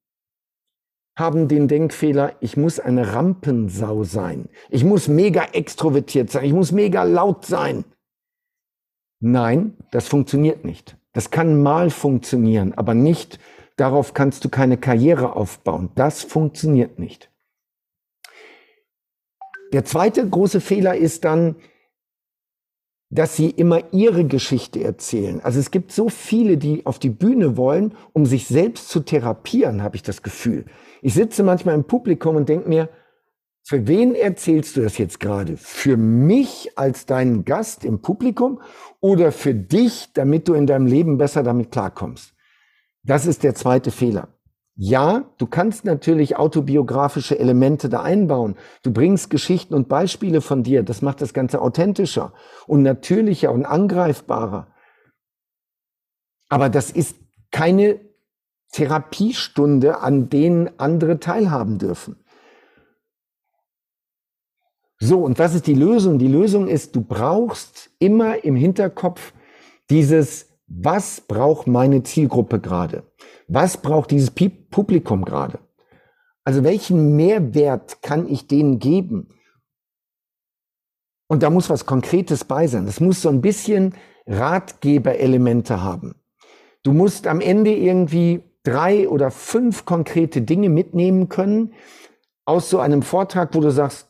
[1.16, 4.48] haben den Denkfehler, ich muss eine Rampensau sein.
[4.70, 6.44] Ich muss mega extrovertiert sein.
[6.44, 7.84] Ich muss mega laut sein.
[9.20, 10.96] Nein, das funktioniert nicht.
[11.12, 13.38] Das kann mal funktionieren, aber nicht,
[13.76, 15.90] darauf kannst du keine Karriere aufbauen.
[15.94, 17.30] Das funktioniert nicht.
[19.72, 21.56] Der zweite große Fehler ist dann,
[23.10, 25.40] dass sie immer ihre Geschichte erzählen.
[25.42, 29.82] Also es gibt so viele, die auf die Bühne wollen, um sich selbst zu therapieren,
[29.82, 30.64] habe ich das Gefühl.
[31.02, 32.88] Ich sitze manchmal im Publikum und denke mir,
[33.64, 35.56] für wen erzählst du das jetzt gerade?
[35.56, 38.62] Für mich als deinen Gast im Publikum
[39.00, 42.34] oder für dich, damit du in deinem Leben besser damit klarkommst?
[43.02, 44.28] Das ist der zweite Fehler.
[44.74, 48.56] Ja, du kannst natürlich autobiografische Elemente da einbauen.
[48.84, 50.84] Du bringst Geschichten und Beispiele von dir.
[50.84, 52.32] Das macht das Ganze authentischer
[52.66, 54.68] und natürlicher und angreifbarer.
[56.48, 57.16] Aber das ist
[57.50, 58.00] keine
[58.72, 62.16] Therapiestunde, an denen andere teilhaben dürfen.
[64.98, 66.18] So, und was ist die Lösung?
[66.18, 69.32] Die Lösung ist, du brauchst immer im Hinterkopf
[69.90, 73.02] dieses, was braucht meine Zielgruppe gerade?
[73.48, 75.58] Was braucht dieses Publikum gerade?
[76.44, 79.28] Also welchen Mehrwert kann ich denen geben?
[81.28, 82.86] Und da muss was Konkretes bei sein.
[82.86, 83.94] Das muss so ein bisschen
[84.26, 86.14] Ratgeberelemente haben.
[86.82, 91.72] Du musst am Ende irgendwie drei oder fünf konkrete Dinge mitnehmen können
[92.44, 94.08] aus so einem Vortrag, wo du sagst,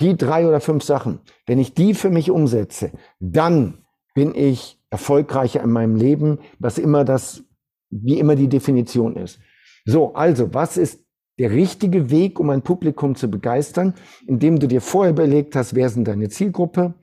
[0.00, 5.62] die drei oder fünf Sachen, wenn ich die für mich umsetze, dann bin ich erfolgreicher
[5.62, 7.44] in meinem Leben, was immer das
[7.90, 9.38] wie immer die Definition ist.
[9.84, 11.04] So, also, was ist
[11.38, 13.94] der richtige Weg, um ein Publikum zu begeistern,
[14.26, 16.94] indem du dir vorher überlegt hast, wer sind deine Zielgruppe,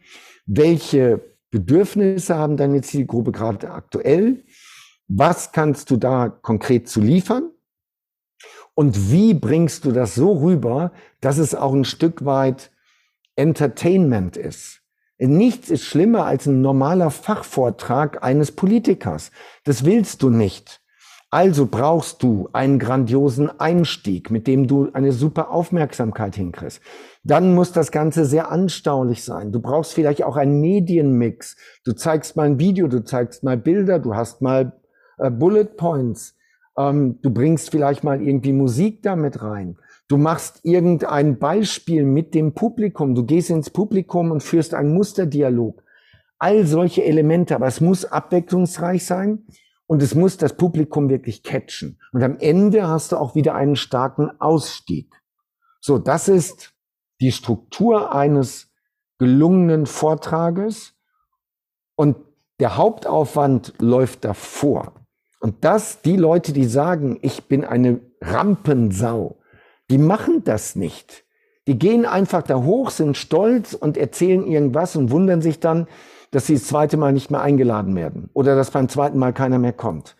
[0.45, 4.43] welche Bedürfnisse haben deine Zielgruppe gerade aktuell,
[5.15, 7.51] was kannst du da konkret zu liefern
[8.73, 12.71] und wie bringst du das so rüber, dass es auch ein Stück weit
[13.35, 14.81] Entertainment ist.
[15.19, 19.31] Nichts ist schlimmer als ein normaler Fachvortrag eines Politikers.
[19.63, 20.81] Das willst du nicht.
[21.29, 26.81] Also brauchst du einen grandiosen Einstieg, mit dem du eine super Aufmerksamkeit hinkriegst.
[27.23, 29.51] Dann muss das Ganze sehr anstaulich sein.
[29.51, 31.55] Du brauchst vielleicht auch einen Medienmix.
[31.85, 34.73] Du zeigst mal ein Video, du zeigst mal Bilder, du hast mal
[35.17, 36.35] äh, Bullet Points.
[36.77, 39.77] Ähm, du bringst vielleicht mal irgendwie Musik damit rein.
[40.07, 43.15] Du machst irgendein Beispiel mit dem Publikum.
[43.15, 45.81] Du gehst ins Publikum und führst einen Musterdialog.
[46.39, 49.45] All solche Elemente, aber es muss abwechslungsreich sein
[49.87, 51.99] und es muss das Publikum wirklich catchen.
[52.11, 55.13] Und am Ende hast du auch wieder einen starken Ausstieg.
[55.79, 56.73] So, das ist
[57.21, 58.71] die Struktur eines
[59.19, 60.95] gelungenen Vortrages
[61.95, 62.17] und
[62.59, 65.02] der Hauptaufwand läuft davor.
[65.43, 69.35] Und das, die Leute, die sagen, ich bin eine Rampensau,
[69.91, 71.25] die machen das nicht.
[71.67, 75.87] Die gehen einfach da hoch, sind stolz und erzählen irgendwas und wundern sich dann,
[76.31, 79.59] dass sie das zweite Mal nicht mehr eingeladen werden oder dass beim zweiten Mal keiner
[79.59, 80.15] mehr kommt.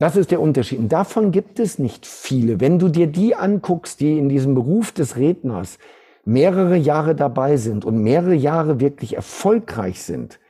[0.00, 0.80] Das ist der Unterschied.
[0.80, 2.58] Und davon gibt es nicht viele.
[2.58, 5.78] Wenn du dir die anguckst, die in diesem Beruf des Redners
[6.24, 10.40] mehrere Jahre dabei sind und mehrere Jahre wirklich erfolgreich sind,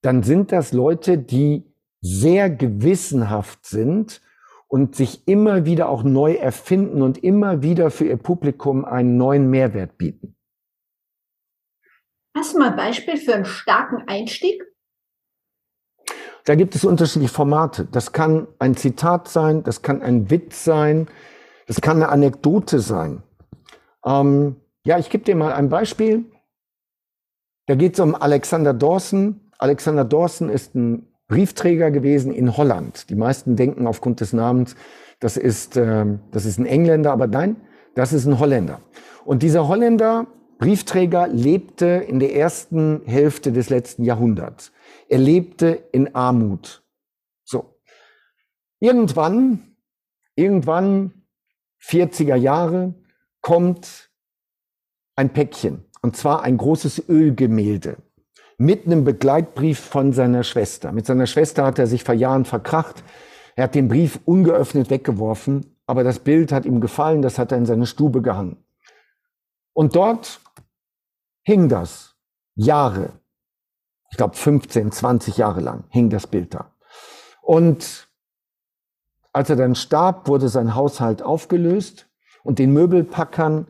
[0.00, 1.73] dann sind das Leute, die
[2.04, 4.20] sehr gewissenhaft sind
[4.68, 9.48] und sich immer wieder auch neu erfinden und immer wieder für ihr Publikum einen neuen
[9.48, 10.36] Mehrwert bieten.
[12.36, 14.62] Hast du mal ein Beispiel für einen starken Einstieg?
[16.44, 17.86] Da gibt es unterschiedliche Formate.
[17.86, 21.08] Das kann ein Zitat sein, das kann ein Witz sein,
[21.66, 23.22] das kann eine Anekdote sein.
[24.04, 26.26] Ähm, ja, ich gebe dir mal ein Beispiel.
[27.66, 29.40] Da geht es um Alexander Dawson.
[29.56, 33.10] Alexander Dawson ist ein Briefträger gewesen in Holland.
[33.10, 34.76] Die meisten denken aufgrund des Namens,
[35.18, 37.56] das ist, äh, das ist ein Engländer, aber nein,
[37.96, 38.80] das ist ein Holländer.
[39.24, 44.70] Und dieser Holländer, Briefträger, lebte in der ersten Hälfte des letzten Jahrhunderts.
[45.08, 46.84] Er lebte in Armut.
[47.42, 47.80] So.
[48.78, 49.74] Irgendwann,
[50.36, 51.24] irgendwann,
[51.82, 52.94] 40er Jahre,
[53.40, 54.08] kommt
[55.16, 55.84] ein Päckchen.
[56.00, 57.96] Und zwar ein großes Ölgemälde
[58.58, 60.92] mit einem Begleitbrief von seiner Schwester.
[60.92, 63.02] Mit seiner Schwester hat er sich vor Jahren verkracht.
[63.56, 67.58] Er hat den Brief ungeöffnet weggeworfen, aber das Bild hat ihm gefallen, das hat er
[67.58, 68.56] in seine Stube gehangen.
[69.72, 70.40] Und dort
[71.42, 72.14] hing das.
[72.56, 73.10] Jahre,
[74.10, 76.70] ich glaube 15, 20 Jahre lang hing das Bild da.
[77.42, 78.08] Und
[79.32, 82.06] als er dann starb, wurde sein Haushalt aufgelöst
[82.44, 83.66] und den Möbelpackern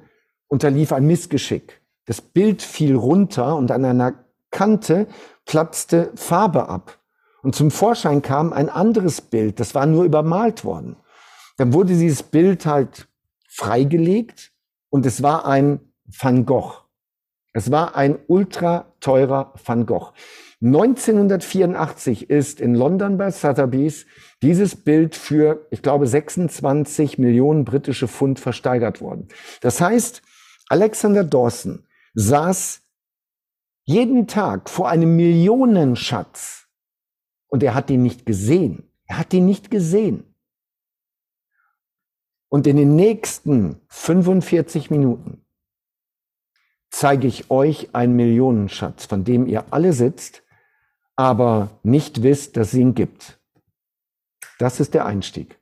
[0.49, 1.81] unterlief ein Missgeschick.
[2.05, 4.24] Das Bild fiel runter und an einer
[4.55, 5.09] Kante
[5.45, 6.99] platzte Farbe ab.
[7.43, 10.97] Und zum Vorschein kam ein anderes Bild, das war nur übermalt worden.
[11.59, 13.07] Dann wurde dieses Bild halt
[13.49, 14.53] freigelegt
[14.89, 16.73] und es war ein Van Gogh.
[17.53, 20.13] Es war ein ultra teurer Van Gogh.
[20.63, 24.07] 1984 ist in London bei Sotheby's
[24.41, 29.29] dieses Bild für, ich glaube, 26 Millionen britische Pfund versteigert worden.
[29.61, 30.23] Das heißt,
[30.69, 32.84] Alexander Dawson saß
[33.85, 36.67] jeden Tag vor einem Millionenschatz
[37.49, 38.91] und er hat ihn nicht gesehen.
[39.07, 40.35] Er hat ihn nicht gesehen.
[42.49, 45.45] Und in den nächsten 45 Minuten
[46.91, 50.43] zeige ich euch einen Millionenschatz, von dem ihr alle sitzt,
[51.17, 53.41] aber nicht wisst, dass es ihn gibt.
[54.59, 55.61] Das ist der Einstieg.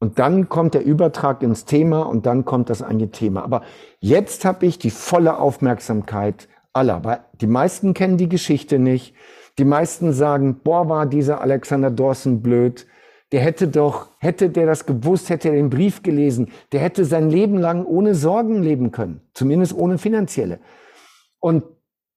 [0.00, 3.44] Und dann kommt der Übertrag ins Thema und dann kommt das eigentliche Thema.
[3.44, 3.62] Aber
[4.00, 7.24] jetzt habe ich die volle Aufmerksamkeit aller.
[7.40, 9.14] Die meisten kennen die Geschichte nicht.
[9.58, 12.86] Die meisten sagen, boah, war dieser Alexander Dawson blöd.
[13.32, 17.30] Der hätte doch, hätte der das gewusst, hätte er den Brief gelesen, der hätte sein
[17.30, 19.22] Leben lang ohne Sorgen leben können.
[19.32, 20.60] Zumindest ohne finanzielle.
[21.40, 21.64] Und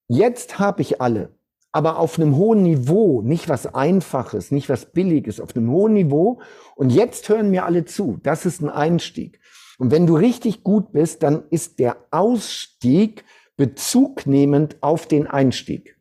[0.07, 1.29] jetzt habe ich alle
[1.75, 6.39] aber auf einem hohen Niveau, nicht was Einfaches, nicht was Billiges, auf einem hohen Niveau.
[6.77, 8.17] Und jetzt hören mir alle zu.
[8.23, 9.41] Das ist ein Einstieg.
[9.77, 13.25] Und wenn du richtig gut bist, dann ist der Ausstieg
[13.57, 15.95] bezugnehmend auf den Einstieg.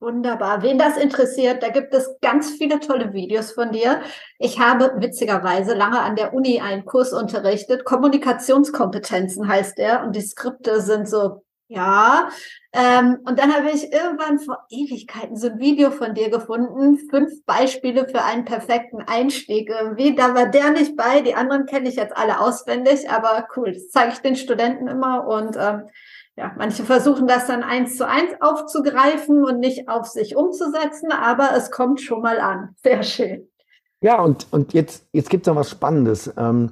[0.00, 0.62] Wunderbar.
[0.62, 4.00] Wen das interessiert, da gibt es ganz viele tolle Videos von dir.
[4.38, 7.84] Ich habe witzigerweise lange an der Uni einen Kurs unterrichtet.
[7.84, 10.02] Kommunikationskompetenzen heißt der.
[10.02, 12.30] Und die Skripte sind so ja,
[12.72, 17.44] ähm, und dann habe ich irgendwann vor Ewigkeiten so ein Video von dir gefunden, fünf
[17.46, 19.70] Beispiele für einen perfekten Einstieg.
[19.70, 23.72] Irgendwie, da war der nicht bei, die anderen kenne ich jetzt alle auswendig, aber cool,
[23.72, 25.88] das zeige ich den Studenten immer und ähm,
[26.40, 31.50] ja, manche versuchen das dann eins zu eins aufzugreifen und nicht auf sich umzusetzen, aber
[31.54, 32.70] es kommt schon mal an.
[32.82, 33.46] Sehr schön.
[34.00, 36.32] Ja, und, und jetzt, jetzt gibt es noch was Spannendes.
[36.38, 36.70] Ähm,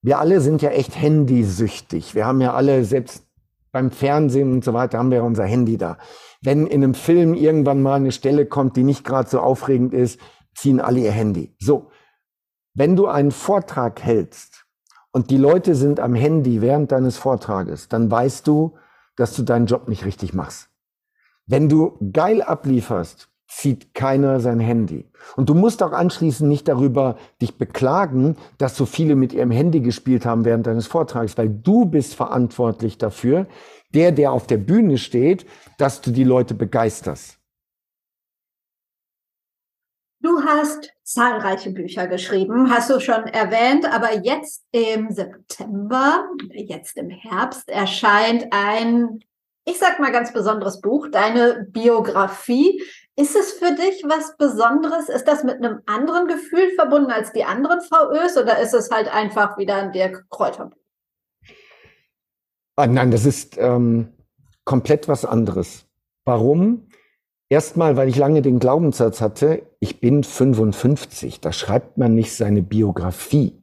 [0.00, 2.14] wir alle sind ja echt handysüchtig.
[2.14, 3.26] Wir haben ja alle selbst
[3.72, 5.98] beim Fernsehen und so weiter haben wir unser Handy da.
[6.40, 10.18] Wenn in einem Film irgendwann mal eine Stelle kommt, die nicht gerade so aufregend ist,
[10.54, 11.54] ziehen alle ihr Handy.
[11.60, 11.90] So,
[12.72, 14.64] wenn du einen Vortrag hältst
[15.12, 18.78] und die Leute sind am Handy während deines Vortrages, dann weißt du,
[19.20, 20.70] dass du deinen Job nicht richtig machst.
[21.46, 25.10] Wenn du geil ablieferst, zieht keiner sein Handy.
[25.36, 29.80] Und du musst auch anschließend nicht darüber dich beklagen, dass so viele mit ihrem Handy
[29.80, 33.46] gespielt haben während deines Vortrags, weil du bist verantwortlich dafür,
[33.92, 35.46] der, der auf der Bühne steht,
[35.78, 37.39] dass du die Leute begeisterst.
[40.22, 47.08] Du hast zahlreiche Bücher geschrieben, hast du schon erwähnt, aber jetzt im September, jetzt im
[47.08, 49.20] Herbst erscheint ein,
[49.64, 52.82] ich sag mal ganz besonderes Buch, deine Biografie.
[53.16, 55.08] Ist es für dich was Besonderes?
[55.08, 59.08] Ist das mit einem anderen Gefühl verbunden als die anderen VÖs oder ist es halt
[59.08, 60.70] einfach wieder ein Dirk Kräuter?
[62.76, 64.12] Ah, nein, das ist ähm,
[64.66, 65.86] komplett was anderes.
[66.26, 66.89] Warum?
[67.50, 72.62] Erstmal, weil ich lange den Glaubenssatz hatte, ich bin 55, da schreibt man nicht seine
[72.62, 73.60] Biografie.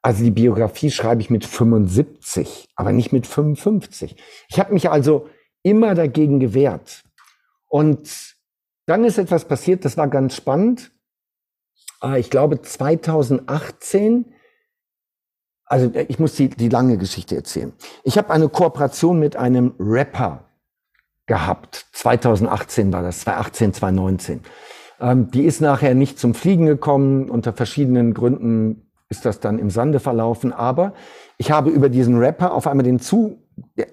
[0.00, 4.16] Also die Biografie schreibe ich mit 75, aber nicht mit 55.
[4.48, 5.28] Ich habe mich also
[5.62, 7.04] immer dagegen gewehrt.
[7.66, 8.34] Und
[8.86, 10.90] dann ist etwas passiert, das war ganz spannend.
[12.02, 14.24] Äh, ich glaube 2018,
[15.66, 17.74] also äh, ich muss die, die lange Geschichte erzählen.
[18.04, 20.47] Ich habe eine Kooperation mit einem Rapper
[21.28, 21.86] gehabt.
[21.92, 24.40] 2018 war das, 2018, 2019.
[25.00, 27.30] Ähm, die ist nachher nicht zum Fliegen gekommen.
[27.30, 30.52] Unter verschiedenen Gründen ist das dann im Sande verlaufen.
[30.52, 30.94] Aber
[31.36, 33.40] ich habe über diesen Rapper auf einmal den, Zu,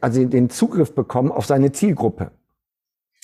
[0.01, 2.31] also den Zugriff bekommen auf seine Zielgruppe.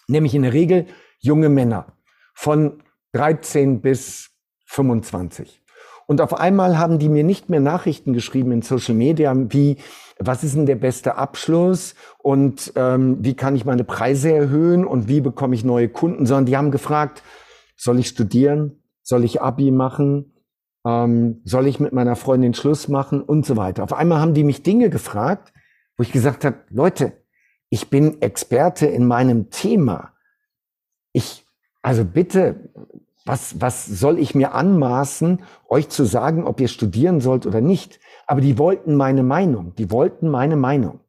[0.07, 0.86] Nämlich in der Regel
[1.20, 1.93] junge Männer
[2.34, 2.84] von
[3.14, 4.30] 13 bis
[4.66, 5.62] 25.
[6.07, 9.78] Und auf einmal haben die mir nicht mehr Nachrichten geschrieben in Social Media wie,
[10.26, 11.95] was ist denn der beste Abschluss?
[12.17, 14.86] Und ähm, wie kann ich meine Preise erhöhen?
[14.86, 17.24] Und wie bekomme ich neue Kunden, sondern die haben gefragt,
[17.76, 20.34] soll ich studieren, soll ich Abi machen,
[20.86, 23.22] ähm, soll ich mit meiner Freundin Schluss machen?
[23.22, 23.84] Und so weiter.
[23.84, 25.53] Auf einmal haben die mich Dinge gefragt,
[25.97, 27.13] wo ich gesagt habe, Leute,
[27.69, 30.13] ich bin Experte in meinem Thema.
[31.13, 31.45] Ich,
[31.82, 32.69] also bitte,
[33.26, 37.99] was, was soll ich mir anmaßen, euch zu sagen, ob ihr studieren sollt oder nicht?
[38.32, 39.76] Aber die wollten meine Meinung.
[39.76, 41.02] Die wollten meine Meinung.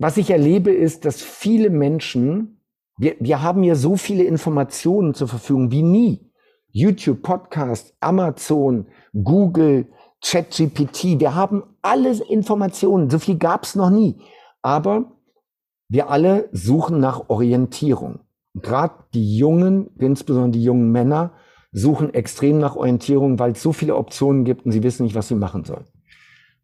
[0.00, 2.60] was ich erlebe, ist, dass viele Menschen,
[2.98, 6.32] wir, wir haben ja so viele Informationen zur Verfügung wie nie.
[6.72, 9.86] YouTube, Podcast, Amazon, Google,
[10.24, 14.20] ChatGPT, wir haben alle Informationen, so viel gab es noch nie.
[14.62, 15.12] Aber
[15.88, 18.22] wir alle suchen nach Orientierung.
[18.54, 21.34] Gerade die Jungen, insbesondere die jungen Männer,
[21.76, 25.28] suchen extrem nach Orientierung, weil es so viele Optionen gibt und sie wissen nicht, was
[25.28, 25.84] sie machen sollen.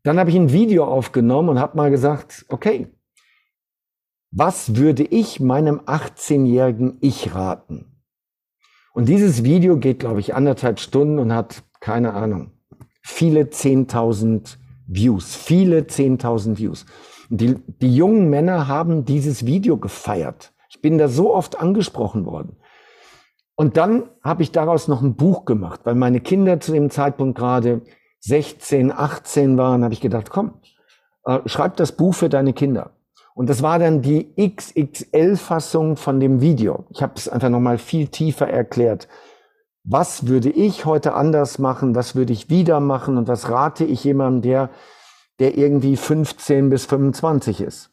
[0.04, 2.88] Dann habe ich ein Video aufgenommen und habe mal gesagt, okay,
[4.30, 8.02] was würde ich meinem 18-jährigen Ich raten?
[8.94, 12.52] Und dieses Video geht, glaube ich, anderthalb Stunden und hat, keine Ahnung,
[13.02, 14.56] viele 10.000
[14.86, 16.86] Views, viele 10.000 Views.
[17.28, 20.54] Die, die jungen Männer haben dieses Video gefeiert.
[20.70, 22.56] Ich bin da so oft angesprochen worden.
[23.54, 27.38] Und dann habe ich daraus noch ein Buch gemacht, weil meine Kinder zu dem Zeitpunkt
[27.38, 27.82] gerade
[28.20, 30.54] 16, 18 waren, habe ich gedacht, komm,
[31.24, 32.92] äh, schreib das Buch für deine Kinder.
[33.34, 36.84] Und das war dann die XXL-Fassung von dem Video.
[36.90, 39.08] Ich habe es einfach nochmal viel tiefer erklärt.
[39.84, 41.94] Was würde ich heute anders machen?
[41.94, 43.16] Was würde ich wieder machen?
[43.16, 44.70] Und was rate ich jemandem, der,
[45.40, 47.90] der irgendwie 15 bis 25 ist?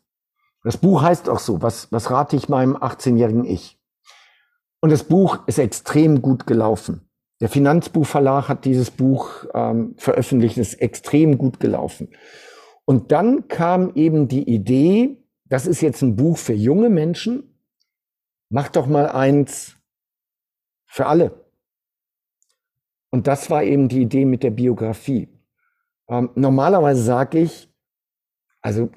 [0.64, 1.62] Das Buch heißt auch so.
[1.62, 3.79] Was, was rate ich meinem 18-jährigen Ich?
[4.82, 7.10] Und das Buch ist extrem gut gelaufen.
[7.42, 12.10] Der Finanzbuchverlag hat dieses Buch ähm, veröffentlicht, ist extrem gut gelaufen.
[12.86, 17.62] Und dann kam eben die Idee, das ist jetzt ein Buch für junge Menschen,
[18.50, 19.78] mach doch mal eins
[20.86, 21.46] für alle.
[23.12, 25.30] Und das war eben die Idee mit der Biografie.
[26.10, 27.72] Ähm, normalerweise sage ich,
[28.62, 28.90] also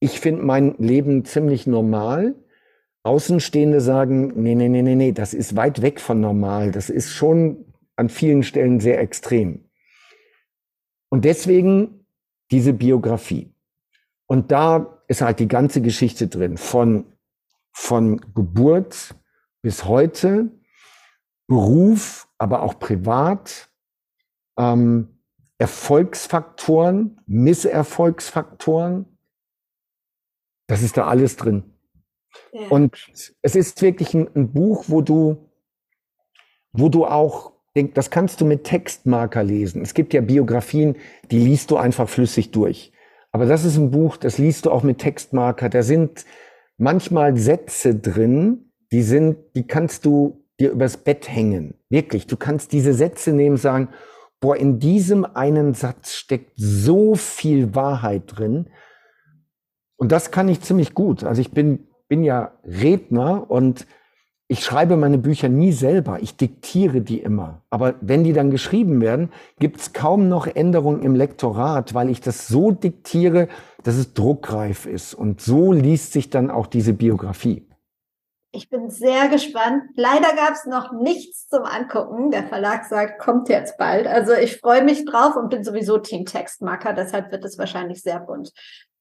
[0.00, 2.34] ich finde mein Leben ziemlich normal.
[3.06, 6.72] Außenstehende sagen, nee, nee, nee, nee, nee, das ist weit weg von normal.
[6.72, 9.64] Das ist schon an vielen Stellen sehr extrem.
[11.08, 12.06] Und deswegen
[12.50, 13.54] diese Biografie.
[14.26, 17.06] Und da ist halt die ganze Geschichte drin, von,
[17.72, 19.14] von Geburt
[19.62, 20.50] bis heute,
[21.46, 23.70] Beruf, aber auch privat,
[24.58, 25.20] ähm,
[25.58, 29.06] Erfolgsfaktoren, Misserfolgsfaktoren.
[30.66, 31.75] Das ist da alles drin.
[32.70, 32.96] Und
[33.42, 35.36] es ist wirklich ein, ein Buch, wo du,
[36.72, 37.52] wo du auch
[37.94, 39.82] das kannst du mit Textmarker lesen.
[39.82, 40.96] Es gibt ja Biografien,
[41.30, 42.92] die liest du einfach flüssig durch.
[43.32, 45.68] Aber das ist ein Buch, das liest du auch mit Textmarker.
[45.68, 46.24] Da sind
[46.78, 51.74] manchmal Sätze drin, die sind, die kannst du dir übers Bett hängen.
[51.90, 52.26] Wirklich.
[52.26, 53.88] Du kannst diese Sätze nehmen, sagen,
[54.40, 58.70] boah, in diesem einen Satz steckt so viel Wahrheit drin.
[59.96, 61.24] Und das kann ich ziemlich gut.
[61.24, 63.86] Also ich bin, bin ja Redner und
[64.48, 67.62] ich schreibe meine Bücher nie selber, ich diktiere die immer.
[67.68, 72.20] Aber wenn die dann geschrieben werden, gibt es kaum noch Änderungen im Lektorat, weil ich
[72.20, 73.48] das so diktiere,
[73.82, 75.14] dass es druckreif ist.
[75.14, 77.66] Und so liest sich dann auch diese Biografie.
[78.52, 79.82] Ich bin sehr gespannt.
[79.96, 82.30] Leider gab es noch nichts zum Angucken.
[82.30, 84.06] Der Verlag sagt, kommt jetzt bald.
[84.06, 88.20] Also ich freue mich drauf und bin sowieso Team Textmarker, deshalb wird es wahrscheinlich sehr
[88.20, 88.52] bunt.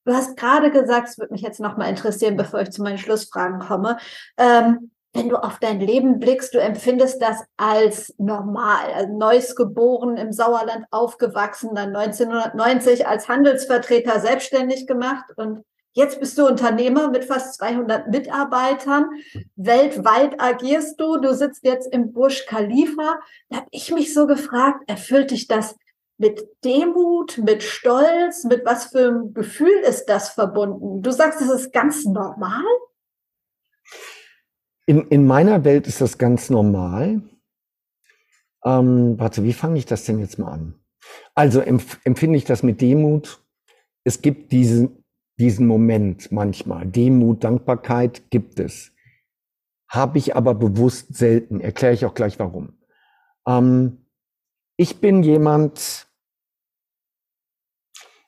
[0.06, 3.60] Du hast gerade gesagt, es würde mich jetzt nochmal interessieren, bevor ich zu meinen Schlussfragen
[3.60, 3.97] komme.
[4.38, 8.91] Ähm, wenn du auf dein Leben blickst, du empfindest das als normal.
[8.93, 16.38] Also Neues geboren, im Sauerland aufgewachsen, dann 1990 als Handelsvertreter selbstständig gemacht und jetzt bist
[16.38, 19.10] du Unternehmer mit fast 200 Mitarbeitern.
[19.56, 21.18] Weltweit agierst du.
[21.18, 23.20] Du sitzt jetzt im Burj Khalifa.
[23.49, 25.76] Da habe ich mich so gefragt, erfüllt dich das
[26.18, 31.01] mit Demut, mit Stolz, mit was für einem Gefühl ist das verbunden?
[31.01, 32.63] Du sagst, das ist ganz normal?
[34.86, 37.22] In, in meiner Welt ist das ganz normal.
[38.63, 40.76] Ähm, warte, wie fange ich das denn jetzt mal an?
[41.34, 43.43] Also empf empfinde ich das mit Demut.
[44.03, 45.03] Es gibt diesen,
[45.38, 46.86] diesen Moment manchmal.
[46.86, 48.91] Demut, Dankbarkeit gibt es.
[49.89, 51.59] Habe ich aber bewusst selten.
[51.59, 52.78] Erkläre ich auch gleich warum.
[53.47, 54.05] Ähm,
[54.78, 56.05] ich bin jemand,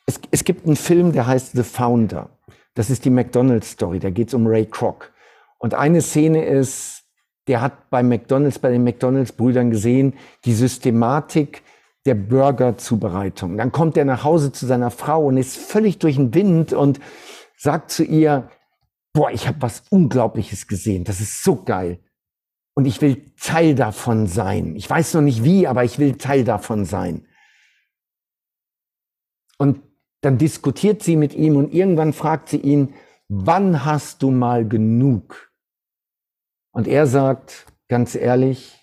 [0.07, 2.29] es, es gibt einen Film, der heißt The Founder.
[2.73, 3.99] Das ist die McDonald's-Story.
[3.99, 5.11] Da geht es um Ray Kroc.
[5.59, 7.03] Und eine Szene ist,
[7.47, 10.13] der hat bei McDonald's, bei den McDonald's-Brüdern gesehen,
[10.45, 11.63] die Systematik
[12.05, 13.57] der Burger-Zubereitung.
[13.57, 16.99] Dann kommt er nach Hause zu seiner Frau und ist völlig durch den Wind und
[17.57, 18.49] sagt zu ihr,
[19.13, 21.99] boah, ich habe was Unglaubliches gesehen, das ist so geil.
[22.75, 24.75] Und ich will Teil davon sein.
[24.75, 27.25] Ich weiß noch nicht wie, aber ich will Teil davon sein.
[29.57, 29.81] Und
[30.27, 32.93] dann diskutiert sie mit ihm und irgendwann fragt sie ihn,
[33.29, 35.53] wann hast du mal genug?
[36.73, 38.77] Und er sagt, ganz ehrlich,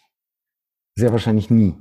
[0.94, 1.74] sehr wahrscheinlich nie.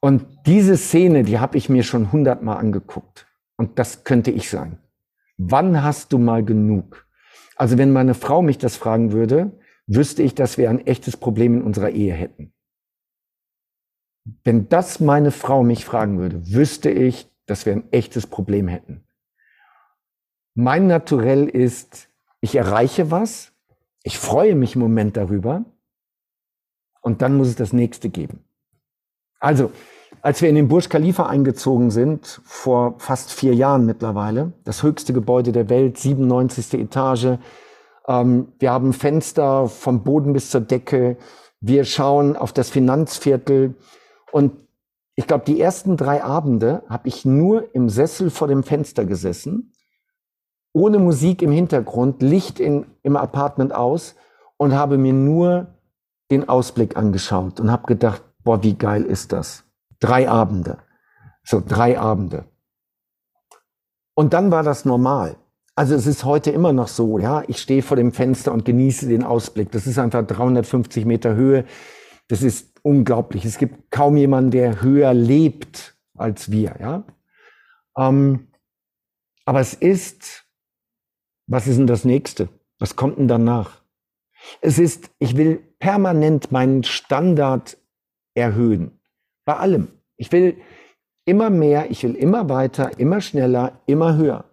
[0.00, 3.28] Und diese Szene, die habe ich mir schon hundertmal angeguckt.
[3.56, 4.80] Und das könnte ich sein.
[5.36, 7.06] Wann hast du mal genug?
[7.54, 9.52] Also wenn meine Frau mich das fragen würde,
[9.86, 12.52] wüsste ich, dass wir ein echtes Problem in unserer Ehe hätten.
[14.42, 19.04] Wenn das meine Frau mich fragen würde, wüsste ich, dass wir ein echtes Problem hätten.
[20.54, 22.08] Mein Naturell ist,
[22.40, 23.52] ich erreiche was,
[24.02, 25.64] ich freue mich im Moment darüber
[27.00, 28.44] und dann muss es das nächste geben.
[29.40, 29.72] Also,
[30.22, 35.12] als wir in den Burj Khalifa eingezogen sind, vor fast vier Jahren mittlerweile, das höchste
[35.12, 36.74] Gebäude der Welt, 97.
[36.74, 37.38] Etage,
[38.06, 41.18] ähm, wir haben Fenster vom Boden bis zur Decke,
[41.60, 43.74] wir schauen auf das Finanzviertel
[44.32, 44.52] und
[45.16, 49.72] ich glaube, die ersten drei Abende habe ich nur im Sessel vor dem Fenster gesessen,
[50.72, 54.16] ohne Musik im Hintergrund, Licht in, im Apartment aus
[54.56, 55.68] und habe mir nur
[56.30, 59.64] den Ausblick angeschaut und habe gedacht, boah, wie geil ist das?
[60.00, 60.78] Drei Abende.
[61.44, 62.44] So, drei Abende.
[64.14, 65.36] Und dann war das normal.
[65.76, 69.08] Also es ist heute immer noch so, ja, ich stehe vor dem Fenster und genieße
[69.08, 69.70] den Ausblick.
[69.72, 71.64] Das ist einfach 350 Meter Höhe.
[72.28, 73.44] Das ist unglaublich.
[73.44, 77.04] Es gibt kaum jemanden, der höher lebt als wir, ja.
[77.96, 78.48] Ähm,
[79.44, 80.46] aber es ist,
[81.46, 82.48] was ist denn das nächste?
[82.78, 83.82] Was kommt denn danach?
[84.60, 87.78] Es ist, ich will permanent meinen Standard
[88.34, 89.00] erhöhen.
[89.44, 89.88] Bei allem.
[90.16, 90.58] Ich will
[91.24, 94.44] immer mehr, ich will immer weiter, immer schneller, immer höher.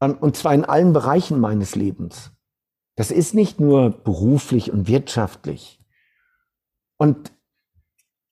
[0.00, 2.32] Ähm, und zwar in allen Bereichen meines Lebens.
[2.96, 5.81] Das ist nicht nur beruflich und wirtschaftlich.
[7.02, 7.32] Und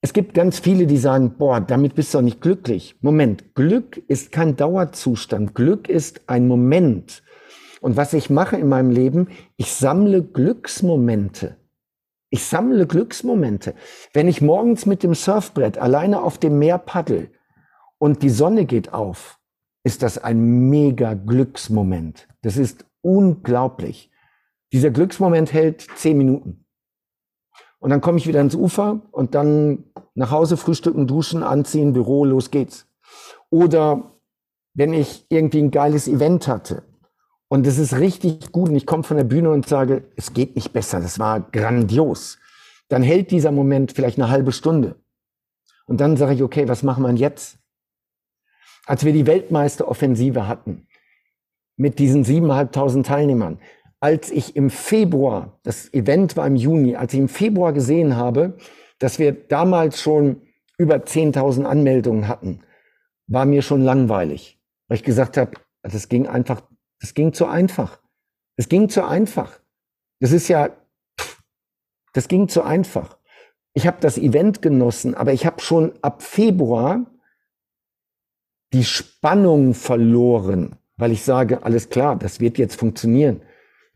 [0.01, 2.95] es gibt ganz viele, die sagen, boah, damit bist du doch nicht glücklich.
[3.01, 5.57] Moment, Glück ist kein Dauerzustand.
[5.57, 7.25] Glück ist ein Moment.
[7.81, 11.57] Und was ich mache in meinem Leben, ich sammle Glücksmomente.
[12.31, 13.75] Ich sammle Glücksmomente.
[14.13, 17.33] Wenn ich morgens mit dem Surfbrett alleine auf dem Meer paddel
[17.99, 19.41] und die Sonne geht auf,
[19.83, 22.29] ist das ein mega Glücksmoment.
[22.43, 24.13] Das ist unglaublich.
[24.73, 26.67] Dieser Glücksmoment hält zehn Minuten.
[27.81, 32.25] Und dann komme ich wieder ins Ufer und dann nach Hause frühstücken, duschen, anziehen, Büro,
[32.25, 32.87] los geht's.
[33.49, 34.13] Oder
[34.75, 36.83] wenn ich irgendwie ein geiles Event hatte
[37.49, 40.55] und es ist richtig gut und ich komme von der Bühne und sage, es geht
[40.55, 42.39] nicht besser, das war grandios,
[42.89, 44.97] dann hält dieser Moment vielleicht eine halbe Stunde.
[45.87, 47.59] Und dann sage ich, okay, was machen wir jetzt?
[48.87, 50.87] Als wir die Weltmeisteroffensive hatten,
[51.77, 53.59] mit diesen siebeneinhalbtausend Teilnehmern,
[54.01, 58.57] als ich im Februar, das Event war im Juni, als ich im Februar gesehen habe,
[58.99, 60.43] dass wir damals schon
[60.79, 62.63] über 10.000 Anmeldungen hatten,
[63.27, 66.63] war mir schon langweilig, weil ich gesagt habe, das ging einfach,
[66.99, 68.01] das ging zu einfach.
[68.57, 69.61] Es ging zu einfach.
[70.21, 70.71] Das ist ja,
[72.13, 73.19] das ging zu einfach.
[73.73, 77.07] Ich habe das Event genossen, aber ich habe schon ab Februar
[78.73, 83.43] die Spannung verloren, weil ich sage, alles klar, das wird jetzt funktionieren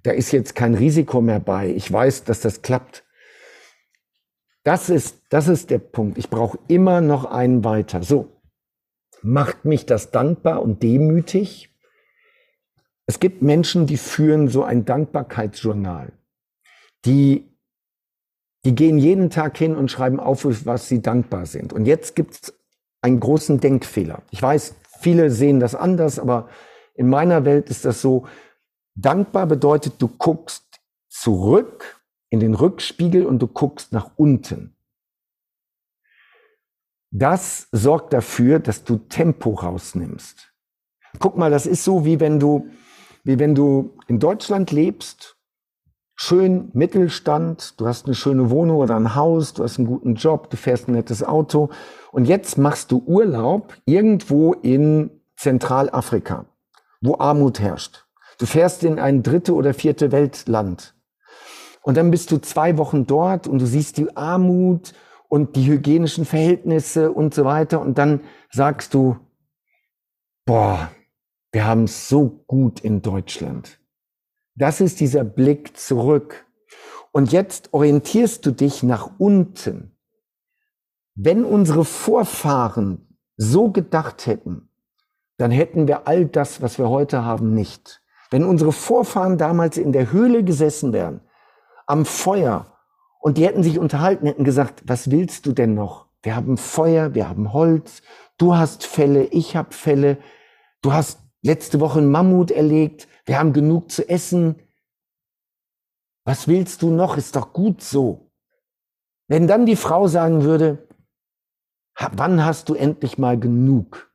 [0.05, 1.71] da ist jetzt kein Risiko mehr bei.
[1.71, 3.05] Ich weiß, dass das klappt.
[4.63, 6.19] Das ist, das ist der Punkt.
[6.19, 8.03] Ich brauche immer noch einen weiter.
[8.03, 8.31] So.
[9.23, 11.71] Macht mich das dankbar und demütig?
[13.07, 16.13] Es gibt Menschen, die führen so ein Dankbarkeitsjournal.
[17.07, 17.51] Die,
[18.67, 21.73] die gehen jeden Tag hin und schreiben auf, was sie dankbar sind.
[21.73, 22.55] Und jetzt gibt es
[23.01, 24.23] einen großen Denkfehler.
[24.31, 26.51] Ich weiß, viele sehen das anders, aber
[26.95, 28.27] in meiner Welt ist das so,
[28.95, 34.77] Dankbar bedeutet, du guckst zurück in den Rückspiegel und du guckst nach unten.
[37.11, 40.53] Das sorgt dafür, dass du Tempo rausnimmst.
[41.21, 42.69] Guck mal, das ist so, wie wenn du,
[43.23, 45.37] wie wenn du in Deutschland lebst,
[46.17, 50.51] schön Mittelstand, du hast eine schöne Wohnung oder ein Haus, du hast einen guten Job,
[50.51, 51.71] du fährst ein nettes Auto
[52.11, 56.47] und jetzt machst du Urlaub irgendwo in Zentralafrika,
[57.01, 58.04] wo Armut herrscht.
[58.39, 60.95] Du fährst in ein dritte oder vierte Weltland.
[61.83, 64.95] Und dann bist du zwei Wochen dort und du siehst die Armut
[65.29, 67.81] und die hygienischen Verhältnisse und so weiter.
[67.81, 68.21] Und dann
[68.51, 69.17] sagst du,
[70.47, 70.91] boah,
[71.53, 73.79] wir haben es so gut in Deutschland.
[74.55, 76.47] Das ist dieser Blick zurück.
[77.13, 79.97] Und jetzt orientierst du dich nach unten.
[81.15, 84.69] Wenn unsere Vorfahren so gedacht hätten,
[85.37, 88.04] dann hätten wir all das, was wir heute haben, nicht.
[88.35, 91.21] Wenn unsere Vorfahren damals in der Höhle gesessen wären,
[91.87, 92.67] am Feuer,
[93.21, 96.09] und die hätten sich unterhalten, hätten gesagt, was willst du denn noch?
[96.21, 98.03] Wir haben Feuer, wir haben Holz,
[98.37, 100.19] du hast Fälle, ich habe Fälle,
[100.83, 104.57] du hast letzte Woche einen Mammut erlegt, wir haben genug zu essen.
[106.25, 107.17] Was willst du noch?
[107.17, 108.33] Ist doch gut so.
[109.29, 110.89] Wenn dann die Frau sagen würde,
[112.11, 114.13] wann hast du endlich mal genug?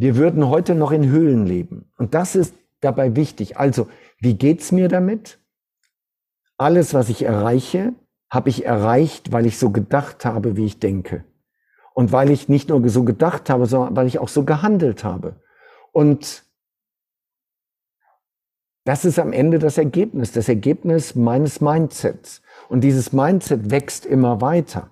[0.00, 1.92] wir würden heute noch in Höhlen leben.
[1.98, 3.58] Und das ist dabei wichtig.
[3.58, 5.38] Also, wie geht's mir damit?
[6.56, 7.94] Alles, was ich erreiche,
[8.30, 11.24] habe ich erreicht, weil ich so gedacht habe, wie ich denke.
[11.94, 15.40] Und weil ich nicht nur so gedacht habe, sondern weil ich auch so gehandelt habe.
[15.92, 16.44] Und
[18.84, 22.42] das ist am Ende das Ergebnis, das Ergebnis meines Mindsets.
[22.68, 24.90] Und dieses Mindset wächst immer weiter.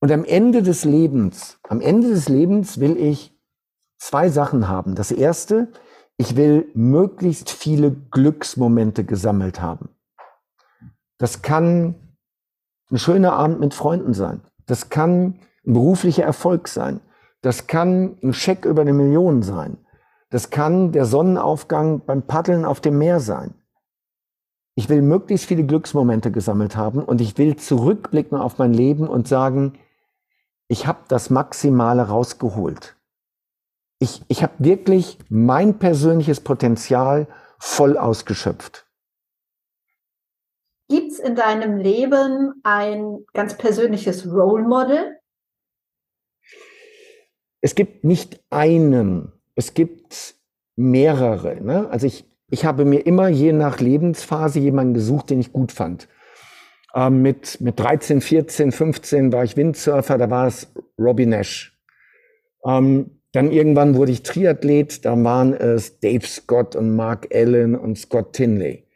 [0.00, 3.32] Und am Ende des Lebens, am Ende des Lebens will ich
[3.98, 4.94] zwei Sachen haben.
[4.94, 5.68] Das erste,
[6.22, 9.88] ich will möglichst viele Glücksmomente gesammelt haben.
[11.18, 11.96] Das kann
[12.92, 14.40] ein schöner Abend mit Freunden sein.
[14.66, 17.00] Das kann ein beruflicher Erfolg sein.
[17.40, 19.78] Das kann ein Scheck über eine Million sein.
[20.30, 23.54] Das kann der Sonnenaufgang beim Paddeln auf dem Meer sein.
[24.76, 29.26] Ich will möglichst viele Glücksmomente gesammelt haben und ich will zurückblicken auf mein Leben und
[29.26, 29.72] sagen,
[30.68, 32.94] ich habe das Maximale rausgeholt.
[34.02, 37.28] Ich, ich habe wirklich mein persönliches Potenzial
[37.60, 38.84] voll ausgeschöpft.
[40.88, 45.20] Gibt es in deinem Leben ein ganz persönliches Role Model?
[47.60, 50.34] Es gibt nicht einen, es gibt
[50.74, 51.62] mehrere.
[51.62, 51.88] Ne?
[51.88, 56.08] Also ich, ich habe mir immer je nach Lebensphase jemanden gesucht, den ich gut fand.
[56.92, 61.80] Ähm, mit, mit 13, 14, 15 war ich Windsurfer, da war es Robbie Nash.
[62.66, 67.98] Ähm, dann irgendwann wurde ich Triathlet, da waren es Dave Scott und Mark Allen und
[67.98, 68.86] Scott Tinley.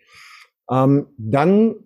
[0.70, 1.76] Ähm, dann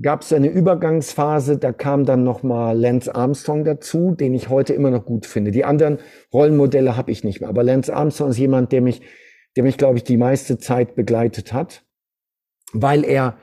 [0.00, 4.90] gab es eine Übergangsphase, da kam dann nochmal Lance Armstrong dazu, den ich heute immer
[4.90, 5.50] noch gut finde.
[5.50, 5.98] Die anderen
[6.32, 9.02] Rollenmodelle habe ich nicht mehr, aber Lance Armstrong ist jemand, der mich,
[9.56, 11.84] der mich, glaube ich, die meiste Zeit begleitet hat,
[12.72, 13.36] weil er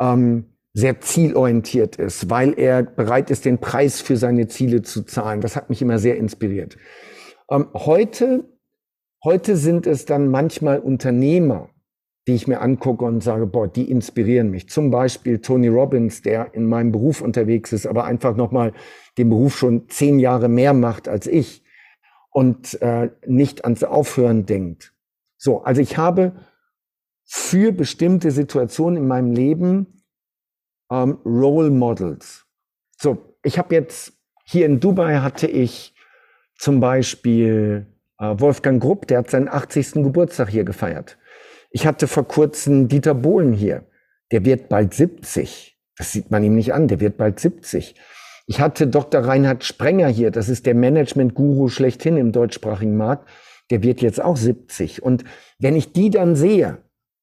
[0.00, 5.40] ähm, sehr zielorientiert ist, weil er bereit ist, den Preis für seine Ziele zu zahlen.
[5.40, 6.76] Das hat mich immer sehr inspiriert.
[7.50, 8.44] Ähm, heute,
[9.24, 11.70] heute sind es dann manchmal Unternehmer,
[12.26, 14.68] die ich mir angucke und sage, boah, die inspirieren mich.
[14.68, 18.72] Zum Beispiel Tony Robbins, der in meinem Beruf unterwegs ist, aber einfach nochmal
[19.16, 21.64] den Beruf schon zehn Jahre mehr macht als ich
[22.30, 24.94] und äh, nicht ans Aufhören denkt.
[25.38, 26.44] So, also ich habe
[27.24, 30.04] für bestimmte Situationen in meinem Leben
[30.90, 32.46] ähm, Role Models.
[32.98, 34.12] So, ich habe jetzt
[34.44, 35.94] hier in Dubai hatte ich
[36.58, 37.86] zum Beispiel
[38.18, 39.92] äh, Wolfgang Grupp, der hat seinen 80.
[39.94, 41.16] Geburtstag hier gefeiert.
[41.70, 43.84] Ich hatte vor kurzem Dieter Bohlen hier.
[44.32, 45.78] Der wird bald 70.
[45.96, 46.88] Das sieht man ihm nicht an.
[46.88, 47.94] Der wird bald 70.
[48.46, 49.24] Ich hatte Dr.
[49.24, 50.30] Reinhard Sprenger hier.
[50.30, 53.28] Das ist der Management-Guru schlechthin im deutschsprachigen Markt.
[53.70, 55.02] Der wird jetzt auch 70.
[55.02, 55.24] Und
[55.58, 56.78] wenn ich die dann sehe,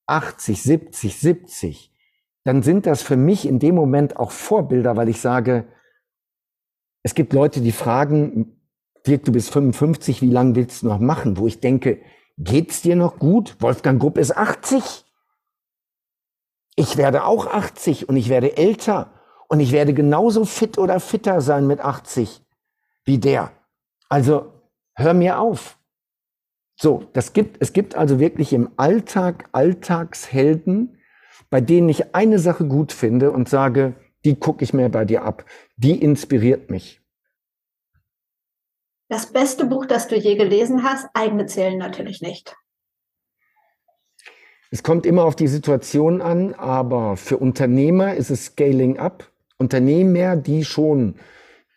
[0.08, 1.92] 80, 70, 70,
[2.44, 5.66] dann sind das für mich in dem Moment auch Vorbilder, weil ich sage,
[7.02, 8.55] es gibt Leute, die fragen,
[9.08, 11.38] Dirk, du bist 55, wie lange willst du noch machen?
[11.38, 12.00] Wo ich denke,
[12.38, 13.56] Geht's dir noch gut?
[13.60, 15.06] Wolfgang Grupp ist 80.
[16.76, 19.14] Ich werde auch 80 und ich werde älter
[19.48, 22.42] und ich werde genauso fit oder fitter sein mit 80
[23.06, 23.52] wie der.
[24.10, 24.52] Also
[24.96, 25.78] hör mir auf.
[26.76, 31.00] So, das gibt, es gibt also wirklich im Alltag Alltagshelden,
[31.50, 33.96] bei denen ich eine Sache gut finde und sage,
[34.26, 35.46] die gucke ich mir bei dir ab.
[35.78, 37.05] Die inspiriert mich.
[39.08, 42.56] Das beste Buch, das du je gelesen hast, eigene zählen natürlich nicht.
[44.72, 49.32] Es kommt immer auf die Situation an, aber für Unternehmer ist es Scaling Up.
[49.58, 51.16] Unternehmer, die schon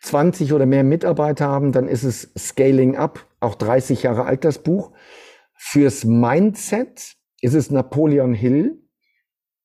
[0.01, 4.59] 20 oder mehr Mitarbeiter haben, dann ist es Scaling Up, auch 30 Jahre alt das
[4.59, 4.91] Buch.
[5.53, 8.81] Fürs Mindset ist es Napoleon Hill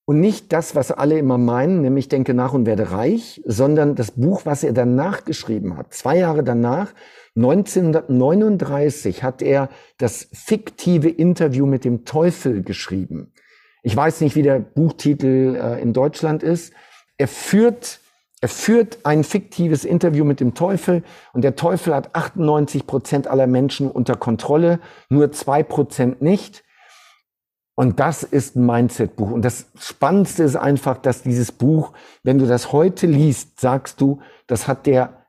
[0.06, 4.10] und nicht das, was alle immer meinen, nämlich denke nach und werde reich, sondern das
[4.10, 5.94] Buch, was er danach geschrieben hat.
[5.94, 6.92] Zwei Jahre danach
[7.36, 13.32] 1939 hat er das fiktive Interview mit dem Teufel geschrieben.
[13.82, 16.72] Ich weiß nicht, wie der Buchtitel äh, in Deutschland ist.
[17.18, 18.00] Er führt,
[18.40, 21.02] er führt ein fiktives Interview mit dem Teufel
[21.32, 26.63] und der Teufel hat 98 Prozent aller Menschen unter Kontrolle, nur zwei Prozent nicht.
[27.76, 29.30] Und das ist ein Mindset-Buch.
[29.30, 34.20] Und das Spannendste ist einfach, dass dieses Buch, wenn du das heute liest, sagst du,
[34.46, 35.24] das hat der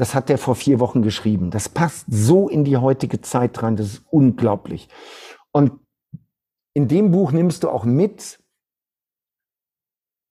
[0.00, 1.50] das hat er vor vier Wochen geschrieben.
[1.50, 4.88] Das passt so in die heutige Zeit rein, das ist unglaublich.
[5.52, 5.72] Und
[6.72, 8.42] in dem Buch nimmst du auch mit,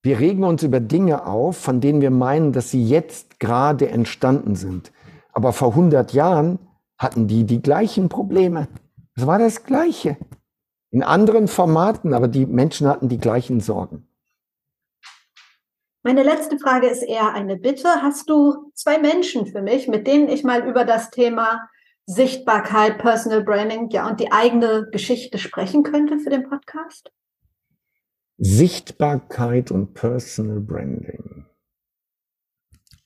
[0.02, 4.56] wir regen uns über Dinge auf, von denen wir meinen, dass sie jetzt gerade entstanden
[4.56, 4.90] sind.
[5.32, 6.58] Aber vor 100 Jahren
[6.98, 8.66] hatten die die gleichen Probleme.
[9.14, 10.16] Es war das Gleiche.
[10.90, 14.08] In anderen Formaten, aber die Menschen hatten die gleichen Sorgen.
[16.02, 17.88] Meine letzte Frage ist eher eine Bitte.
[18.02, 21.68] Hast du zwei Menschen für mich, mit denen ich mal über das Thema
[22.06, 27.12] Sichtbarkeit, Personal Branding, ja, und die eigene Geschichte sprechen könnte für den Podcast?
[28.38, 31.44] Sichtbarkeit und Personal Branding.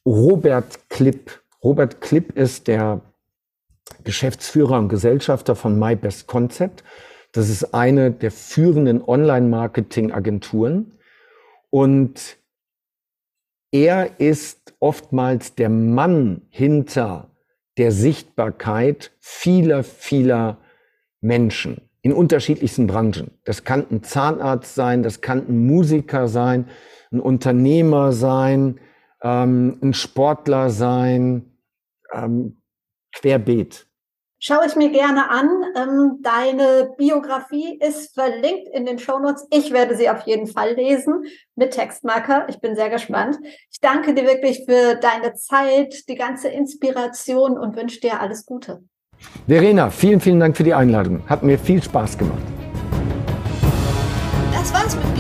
[0.07, 1.43] Robert Klipp.
[1.63, 3.01] Robert Klipp ist der
[4.05, 6.85] Geschäftsführer und Gesellschafter von My Best Concept.
[7.35, 10.93] Das ist eine der führenden Online-Marketing-Agenturen.
[11.69, 12.39] Und
[13.73, 17.29] er ist oftmals der Mann hinter
[17.77, 20.59] der Sichtbarkeit vieler, vieler
[21.21, 23.33] Menschen in unterschiedlichsten Branchen.
[23.45, 26.69] Das kann ein Zahnarzt sein, das kann ein Musiker sein,
[27.11, 28.79] ein Unternehmer sein,
[29.23, 31.57] ähm, ein Sportler sein,
[32.13, 32.63] ähm,
[33.13, 33.89] querbeet.
[34.47, 35.49] Schaue ich mir gerne an.
[35.75, 39.47] Ähm, deine Biografie ist verlinkt in den Shownotes.
[39.51, 41.23] Ich werde sie auf jeden Fall lesen
[41.57, 42.47] mit Textmarker.
[42.51, 43.39] Ich bin sehr gespannt.
[43.71, 48.85] Ich danke dir wirklich für deine Zeit, die ganze Inspiration und wünsche dir alles Gute.
[49.49, 51.27] Verena, vielen, vielen Dank für die Einladung.
[51.27, 52.43] Hat mir viel Spaß gemacht.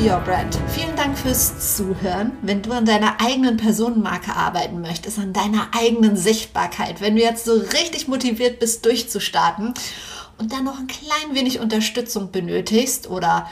[0.05, 0.59] Your Brand.
[0.69, 2.33] Vielen Dank fürs Zuhören.
[2.43, 7.47] Wenn du an deiner eigenen Personenmarke arbeiten möchtest, an deiner eigenen Sichtbarkeit, wenn du jetzt
[7.47, 9.73] so richtig motiviert bist, durchzustarten
[10.37, 13.49] und dann noch ein klein wenig Unterstützung benötigst oder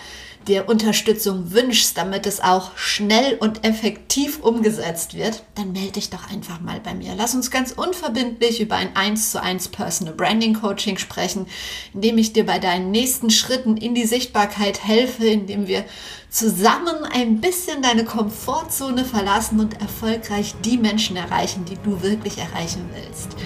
[0.48, 6.30] dir Unterstützung wünschst, damit es auch schnell und effektiv umgesetzt wird, dann melde dich doch
[6.30, 7.14] einfach mal bei mir.
[7.16, 11.46] Lass uns ganz unverbindlich über ein 1 zu 1 Personal Branding Coaching sprechen,
[11.94, 15.84] indem ich dir bei deinen nächsten Schritten in die Sichtbarkeit helfe, indem wir
[16.30, 22.88] zusammen ein bisschen deine Komfortzone verlassen und erfolgreich die Menschen erreichen, die du wirklich erreichen
[22.94, 23.36] willst.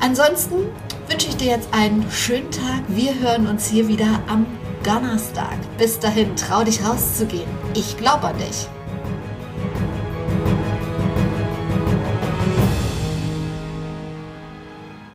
[0.00, 0.56] Ansonsten
[1.08, 2.82] wünsche ich dir jetzt einen schönen Tag.
[2.88, 4.46] Wir hören uns hier wieder am
[4.82, 5.56] Donnerstag.
[5.78, 7.48] Bis dahin, trau dich rauszugehen.
[7.74, 8.68] Ich glaube an dich.